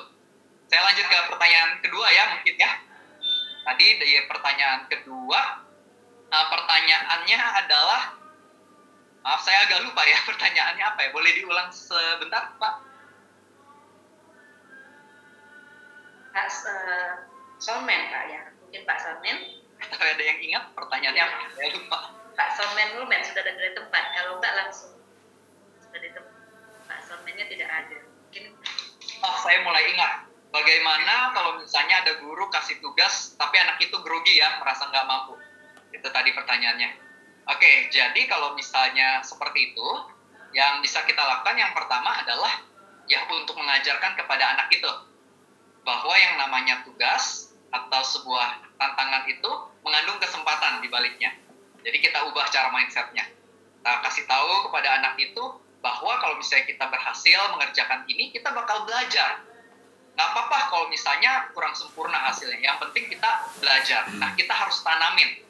[0.69, 2.71] Saya lanjut ke pertanyaan kedua ya, mungkin ya.
[3.61, 5.41] Tadi dari pertanyaan kedua,
[6.29, 8.01] nah, pertanyaannya adalah,
[9.25, 12.73] maaf saya agak lupa ya pertanyaannya apa ya, boleh diulang sebentar Pak?
[16.31, 17.11] Pak uh,
[17.59, 19.37] Solmen Pak ya mungkin Pak Solmen
[19.81, 21.37] atau ada yang ingat pertanyaannya apa?
[21.57, 21.99] Saya lupa.
[22.35, 24.03] Pak Solmen dulu men sudah ada di tempat.
[24.15, 24.93] Kalau enggak langsung
[25.83, 26.37] sudah di tempat.
[26.87, 27.97] Pak Solmennya tidak ada.
[28.01, 28.43] Mungkin
[29.21, 30.13] oh saya mulai ingat.
[30.51, 35.39] Bagaimana kalau misalnya ada guru kasih tugas tapi anak itu grogi ya merasa nggak mampu?
[35.95, 36.89] Itu tadi pertanyaannya.
[37.51, 39.87] Oke jadi kalau misalnya seperti itu
[40.51, 42.51] yang bisa kita lakukan yang pertama adalah
[43.07, 44.91] ya untuk mengajarkan kepada anak itu
[45.81, 49.51] bahwa yang namanya tugas atau sebuah tantangan itu
[49.81, 51.31] mengandung kesempatan di baliknya.
[51.81, 53.25] Jadi kita ubah cara mindsetnya.
[53.81, 55.43] Kita kasih tahu kepada anak itu
[55.81, 59.41] bahwa kalau misalnya kita berhasil mengerjakan ini, kita bakal belajar.
[60.13, 62.61] Nggak apa-apa kalau misalnya kurang sempurna hasilnya.
[62.61, 64.05] Yang penting kita belajar.
[64.21, 65.41] Nah, kita harus tanamin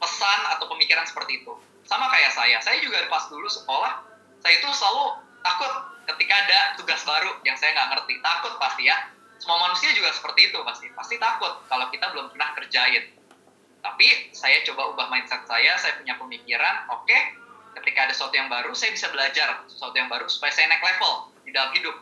[0.00, 1.52] pesan atau pemikiran seperti itu.
[1.84, 2.56] Sama kayak saya.
[2.64, 4.00] Saya juga pas dulu sekolah,
[4.40, 5.72] saya itu selalu takut
[6.08, 8.14] ketika ada tugas baru yang saya nggak ngerti.
[8.24, 8.96] Takut pasti ya
[9.42, 13.10] semua manusia juga seperti itu pasti pasti takut kalau kita belum pernah kerjain
[13.82, 17.20] tapi saya coba ubah mindset saya saya punya pemikiran oke okay,
[17.80, 21.32] ketika ada sesuatu yang baru saya bisa belajar sesuatu yang baru supaya saya naik level
[21.42, 21.96] di dalam hidup.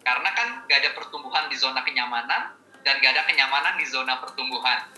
[0.00, 4.88] Karena kan gak ada pertumbuhan di zona kenyamanan dan gak ada kenyamanan di zona pertumbuhan.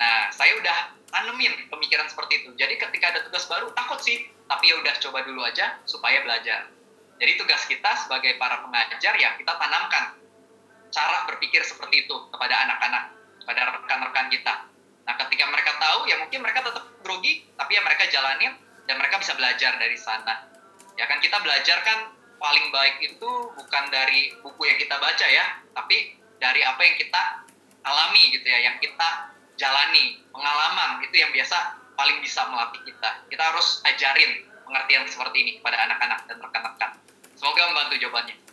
[0.00, 2.50] Nah saya udah tanemin pemikiran seperti itu.
[2.56, 4.32] Jadi ketika ada tugas baru takut sih.
[4.46, 6.70] Tapi ya udah coba dulu aja supaya belajar.
[7.18, 10.14] Jadi tugas kita sebagai para pengajar ya kita tanamkan
[10.94, 13.04] cara berpikir seperti itu kepada anak-anak,
[13.42, 14.54] kepada rekan-rekan kita.
[15.06, 18.58] Nah, ketika mereka tahu, ya mungkin mereka tetap grogi, tapi ya mereka jalanin
[18.90, 20.50] dan mereka bisa belajar dari sana.
[20.98, 25.62] Ya kan kita belajar kan paling baik itu bukan dari buku yang kita baca ya,
[25.72, 27.22] tapi dari apa yang kita
[27.86, 33.10] alami gitu ya, yang kita jalani, pengalaman itu yang biasa paling bisa melatih kita.
[33.30, 36.90] Kita harus ajarin pengertian seperti ini kepada anak-anak dan rekan-rekan.
[37.38, 38.45] Semoga membantu jawabannya.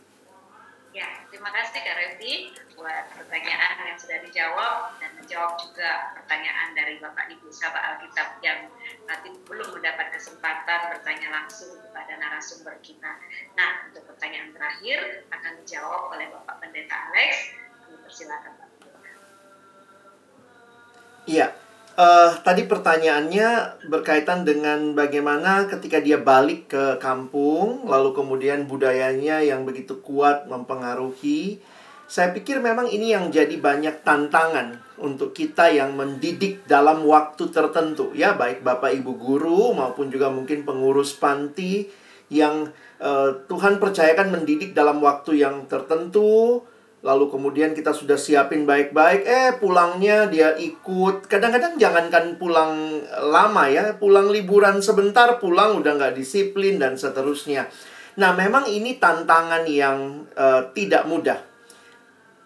[0.94, 7.02] Ya, terima kasih Kak Revi buat pertanyaan yang sudah dijawab dan menjawab juga pertanyaan dari
[7.02, 8.70] Bapak Ibu sahabat Alkitab yang
[9.10, 13.10] nanti belum mendapat kesempatan bertanya langsung kepada narasumber kita.
[13.58, 17.58] Nah, untuk pertanyaan terakhir akan dijawab oleh Bapak Pendeta Alex.
[18.06, 18.70] Persilakan Pak.
[21.26, 21.58] Iya,
[21.94, 29.62] Uh, tadi pertanyaannya berkaitan dengan bagaimana ketika dia balik ke kampung, lalu kemudian budayanya yang
[29.62, 31.62] begitu kuat mempengaruhi.
[32.10, 38.10] Saya pikir memang ini yang jadi banyak tantangan untuk kita yang mendidik dalam waktu tertentu,
[38.18, 41.86] ya, baik Bapak Ibu guru maupun juga mungkin pengurus panti
[42.34, 42.74] yang
[43.06, 46.66] uh, Tuhan percayakan mendidik dalam waktu yang tertentu
[47.04, 51.28] Lalu kemudian kita sudah siapin baik-baik, eh pulangnya dia ikut.
[51.28, 57.68] Kadang-kadang jangankan pulang lama ya, pulang liburan sebentar, pulang udah nggak disiplin dan seterusnya.
[58.16, 61.44] Nah memang ini tantangan yang uh, tidak mudah.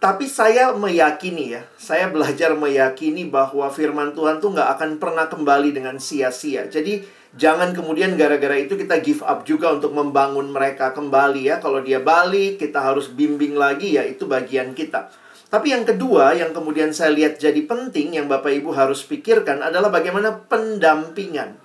[0.01, 5.69] Tapi saya meyakini ya, saya belajar meyakini bahwa firman Tuhan tuh nggak akan pernah kembali
[5.69, 6.65] dengan sia-sia.
[6.65, 7.05] Jadi
[7.35, 11.59] jangan kemudian gara-gara itu kita give up juga untuk membangun mereka kembali ya.
[11.59, 15.11] Kalau dia balik, kita harus bimbing lagi ya, itu bagian kita.
[15.47, 19.87] Tapi yang kedua yang kemudian saya lihat jadi penting yang Bapak Ibu harus pikirkan adalah
[19.87, 21.55] bagaimana pendampingan.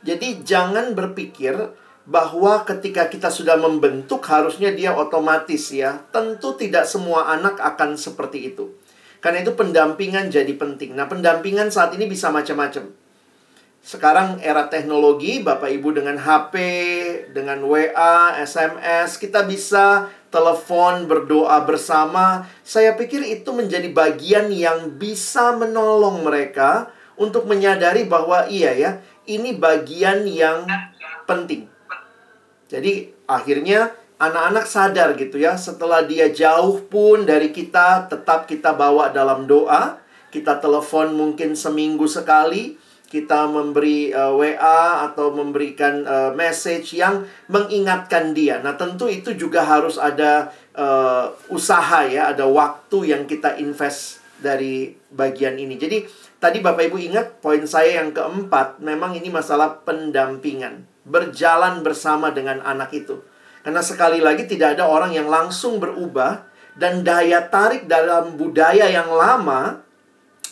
[0.00, 1.52] Jadi jangan berpikir
[2.08, 6.00] bahwa ketika kita sudah membentuk harusnya dia otomatis ya.
[6.08, 8.72] Tentu tidak semua anak akan seperti itu.
[9.20, 10.96] Karena itu pendampingan jadi penting.
[10.96, 12.88] Nah, pendampingan saat ini bisa macam-macam.
[13.80, 16.54] Sekarang era teknologi, Bapak Ibu dengan HP,
[17.32, 22.44] dengan WA, SMS, kita bisa telepon, berdoa bersama.
[22.60, 28.90] Saya pikir itu menjadi bagian yang bisa menolong mereka untuk menyadari bahwa iya ya,
[29.24, 30.68] ini bagian yang
[31.24, 31.64] penting.
[32.68, 39.08] Jadi akhirnya anak-anak sadar gitu ya, setelah dia jauh pun dari kita, tetap kita bawa
[39.08, 39.96] dalam doa.
[40.30, 42.78] Kita telepon mungkin seminggu sekali,
[43.10, 48.62] kita memberi uh, eh, WA atau memberikan uh, message yang mengingatkan dia.
[48.62, 54.94] Nah, tentu itu juga harus ada uh, usaha ya, ada waktu yang kita invest dari
[55.10, 55.74] bagian ini.
[55.74, 56.06] Jadi,
[56.38, 62.62] tadi Bapak Ibu ingat poin saya yang keempat, memang ini masalah pendampingan berjalan bersama dengan
[62.62, 63.18] anak itu.
[63.66, 66.46] Karena sekali lagi tidak ada orang yang langsung berubah
[66.78, 69.84] dan daya tarik dalam budaya yang lama,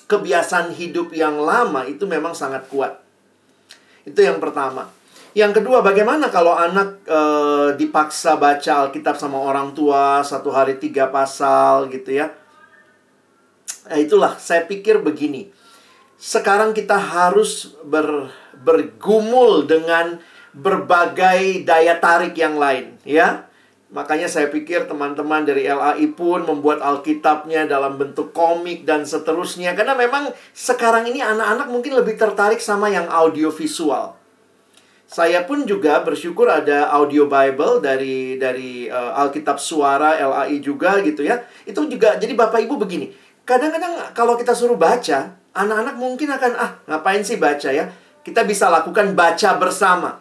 [0.09, 2.97] kebiasaan hidup yang lama itu memang sangat kuat.
[4.09, 4.89] Itu yang pertama.
[5.37, 7.21] Yang kedua, bagaimana kalau anak e,
[7.77, 12.33] dipaksa baca Alkitab sama orang tua satu hari tiga pasal gitu ya?
[13.89, 15.53] Nah, itulah saya pikir begini.
[16.17, 20.19] Sekarang kita harus ber, bergumul dengan
[20.57, 23.48] berbagai daya tarik yang lain, ya.
[23.89, 29.73] Makanya saya pikir teman-teman dari LAI pun membuat Alkitabnya dalam bentuk komik dan seterusnya.
[29.73, 34.13] Karena memang sekarang ini anak-anak mungkin lebih tertarik sama yang audio visual.
[35.09, 41.25] Saya pun juga bersyukur ada audio Bible dari dari uh, Alkitab suara LAI juga gitu
[41.25, 41.41] ya.
[41.65, 43.09] Itu juga jadi Bapak Ibu begini.
[43.49, 47.89] Kadang-kadang kalau kita suruh baca, anak-anak mungkin akan ah ngapain sih baca ya?
[48.21, 50.21] Kita bisa lakukan baca bersama.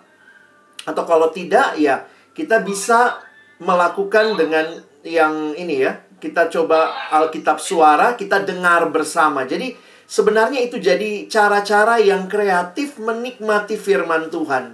[0.88, 3.27] Atau kalau tidak ya kita bisa
[3.62, 6.02] melakukan dengan yang ini ya.
[6.18, 9.46] Kita coba Alkitab suara, kita dengar bersama.
[9.46, 9.78] Jadi
[10.10, 14.74] sebenarnya itu jadi cara-cara yang kreatif menikmati firman Tuhan.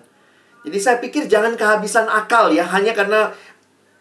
[0.64, 3.36] Jadi saya pikir jangan kehabisan akal ya hanya karena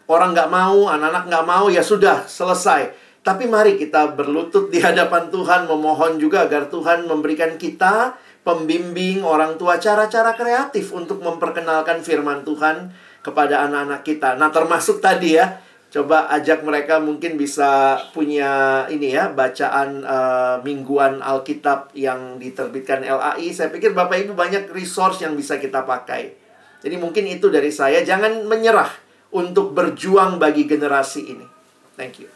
[0.07, 2.95] orang nggak mau, anak-anak nggak mau ya sudah selesai.
[3.23, 9.55] Tapi mari kita berlutut di hadapan Tuhan memohon juga agar Tuhan memberikan kita pembimbing orang
[9.55, 12.91] tua cara-cara kreatif untuk memperkenalkan firman Tuhan
[13.23, 14.35] kepada anak-anak kita.
[14.35, 15.57] Nah, termasuk tadi ya,
[15.89, 23.49] coba ajak mereka mungkin bisa punya ini ya, bacaan uh, mingguan Alkitab yang diterbitkan LAI.
[23.55, 26.35] Saya pikir Bapak Ibu banyak resource yang bisa kita pakai.
[26.83, 28.91] Jadi mungkin itu dari saya, jangan menyerah
[29.31, 31.47] untuk berjuang bagi generasi ini.
[31.95, 32.29] Thank you.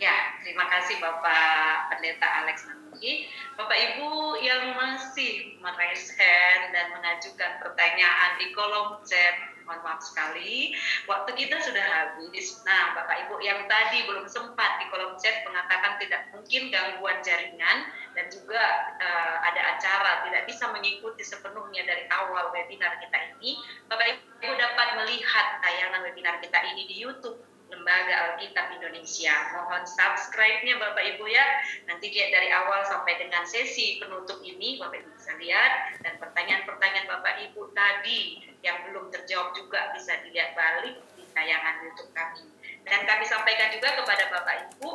[0.00, 2.70] Ya, terima kasih Bapak Pendeta Alex
[3.00, 3.24] lagi
[3.56, 10.76] Bapak Ibu yang masih meraise hand dan mengajukan pertanyaan di kolom chat mohon maaf sekali.
[11.08, 12.60] Waktu kita sudah habis.
[12.68, 17.88] Nah Bapak Ibu yang tadi belum sempat di kolom chat mengatakan tidak mungkin gangguan jaringan
[18.12, 18.60] dan juga
[19.00, 23.56] uh, ada acara tidak bisa mengikuti sepenuhnya dari awal webinar kita ini
[23.88, 24.12] Bapak
[24.44, 29.34] Ibu dapat melihat tayangan webinar kita ini di YouTube Lembaga Alkitab Indonesia.
[29.54, 31.46] Mohon subscribe-nya Bapak Ibu ya.
[31.86, 37.06] Nanti lihat dari awal sampai dengan sesi penutup ini Bapak Ibu bisa lihat dan pertanyaan-pertanyaan
[37.06, 42.44] Bapak Ibu tadi yang belum terjawab juga bisa dilihat balik di tayangan YouTube kami.
[42.84, 44.90] Dan kami sampaikan juga kepada Bapak Ibu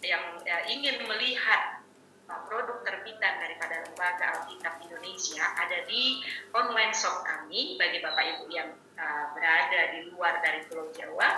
[0.00, 1.84] yang ya, ingin melihat
[2.30, 6.24] uh, produk terbitan daripada Lembaga Alkitab Indonesia ada di
[6.56, 11.28] online shop kami bagi Bapak Ibu yang uh, berada di luar dari Pulau Jawa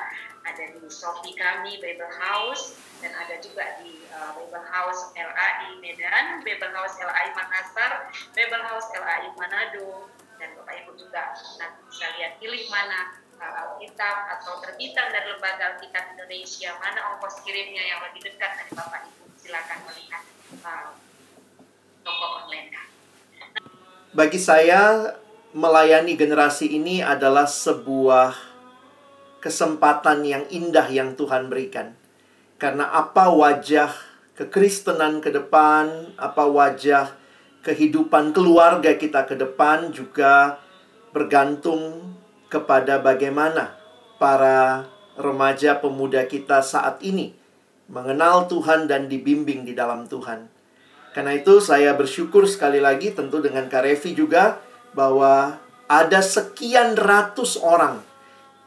[0.42, 6.42] ada di Sofi kami Bible House dan ada juga di uh, Bible House LAI Medan,
[6.42, 11.34] Bible House LAI Makassar, Bible House LAI Manado dan Bapak Ibu juga.
[11.58, 17.42] Nanti bisa lihat pilih mana uh, Alkitab atau terbitan dari Lembaga Alkitab Indonesia mana ongkos
[17.46, 19.24] kirimnya yang lebih dekat dari Bapak Ibu.
[19.38, 20.22] Silakan melihat
[20.62, 20.90] uh,
[22.02, 22.70] toko online
[24.12, 25.16] Bagi saya
[25.56, 28.51] melayani generasi ini adalah sebuah
[29.42, 31.98] kesempatan yang indah yang Tuhan berikan.
[32.62, 33.90] Karena apa wajah
[34.38, 37.10] kekristenan ke depan, apa wajah
[37.66, 40.62] kehidupan keluarga kita ke depan juga
[41.10, 42.14] bergantung
[42.46, 43.74] kepada bagaimana
[44.22, 44.86] para
[45.18, 47.34] remaja pemuda kita saat ini
[47.90, 50.46] mengenal Tuhan dan dibimbing di dalam Tuhan.
[51.12, 54.62] Karena itu saya bersyukur sekali lagi tentu dengan Kak Revi juga
[54.96, 58.11] bahwa ada sekian ratus orang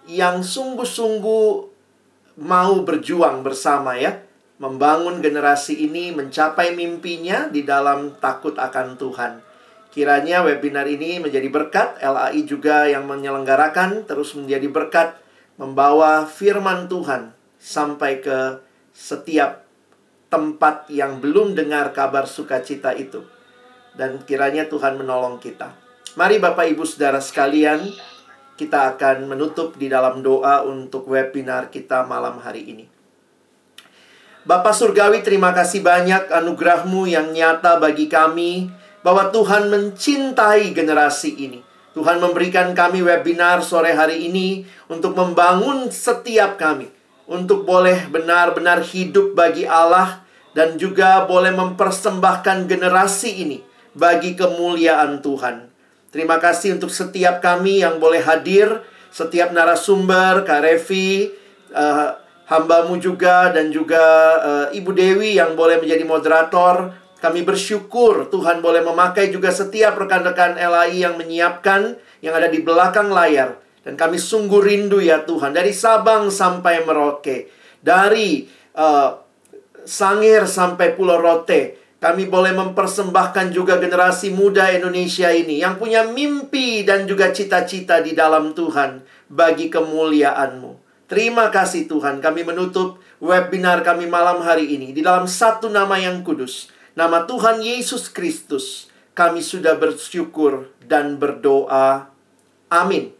[0.05, 1.47] yang sungguh-sungguh
[2.41, 4.21] mau berjuang bersama ya.
[4.55, 9.43] Membangun generasi ini mencapai mimpinya di dalam takut akan Tuhan.
[9.91, 15.15] Kiranya webinar ini menjadi berkat, LAI juga yang menyelenggarakan terus menjadi berkat
[15.55, 18.59] membawa firman Tuhan sampai ke
[18.91, 19.63] setiap
[20.27, 23.23] tempat yang belum dengar kabar sukacita itu.
[23.95, 25.71] Dan kiranya Tuhan menolong kita.
[26.19, 27.87] Mari Bapak Ibu Saudara sekalian,
[28.55, 32.85] kita akan menutup di dalam doa untuk webinar kita malam hari ini.
[34.45, 38.69] Bapak Surgawi, terima kasih banyak anugerahmu yang nyata bagi kami
[39.03, 41.59] bahwa Tuhan mencintai generasi ini.
[41.97, 46.91] Tuhan memberikan kami webinar sore hari ini untuk membangun setiap kami.
[47.25, 50.21] Untuk boleh benar-benar hidup bagi Allah
[50.53, 53.65] dan juga boleh mempersembahkan generasi ini
[53.97, 55.74] bagi kemuliaan Tuhan.
[56.15, 61.27] Terima kasih untuk setiap kami yang boleh hadir, setiap narasumber, Kak Revi,
[61.75, 62.15] uh,
[62.47, 63.99] hambamu juga dan juga
[64.39, 66.95] uh, Ibu Dewi yang boleh menjadi moderator.
[67.19, 73.11] Kami bersyukur Tuhan boleh memakai juga setiap rekan-rekan LAI yang menyiapkan yang ada di belakang
[73.11, 73.59] layar.
[73.83, 77.51] Dan kami sungguh rindu ya Tuhan dari Sabang sampai Merauke,
[77.83, 78.47] dari
[78.79, 79.19] uh,
[79.83, 81.84] Sangir sampai Pulau Rote.
[81.99, 88.13] Kami boleh mempersembahkan juga generasi muda Indonesia ini yang punya mimpi dan juga cita-cita di
[88.13, 90.85] dalam Tuhan bagi kemuliaan-Mu.
[91.05, 96.25] Terima kasih Tuhan, kami menutup webinar kami malam hari ini di dalam satu nama yang
[96.25, 96.69] kudus.
[96.95, 98.87] Nama Tuhan Yesus Kristus.
[99.15, 102.11] Kami sudah bersyukur dan berdoa.
[102.71, 103.11] Amin.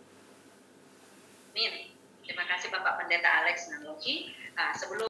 [1.56, 1.72] Amin.
[2.24, 4.32] Terima kasih Bapak Pendeta Alex Naloki.
[4.56, 5.04] Nah, sebelum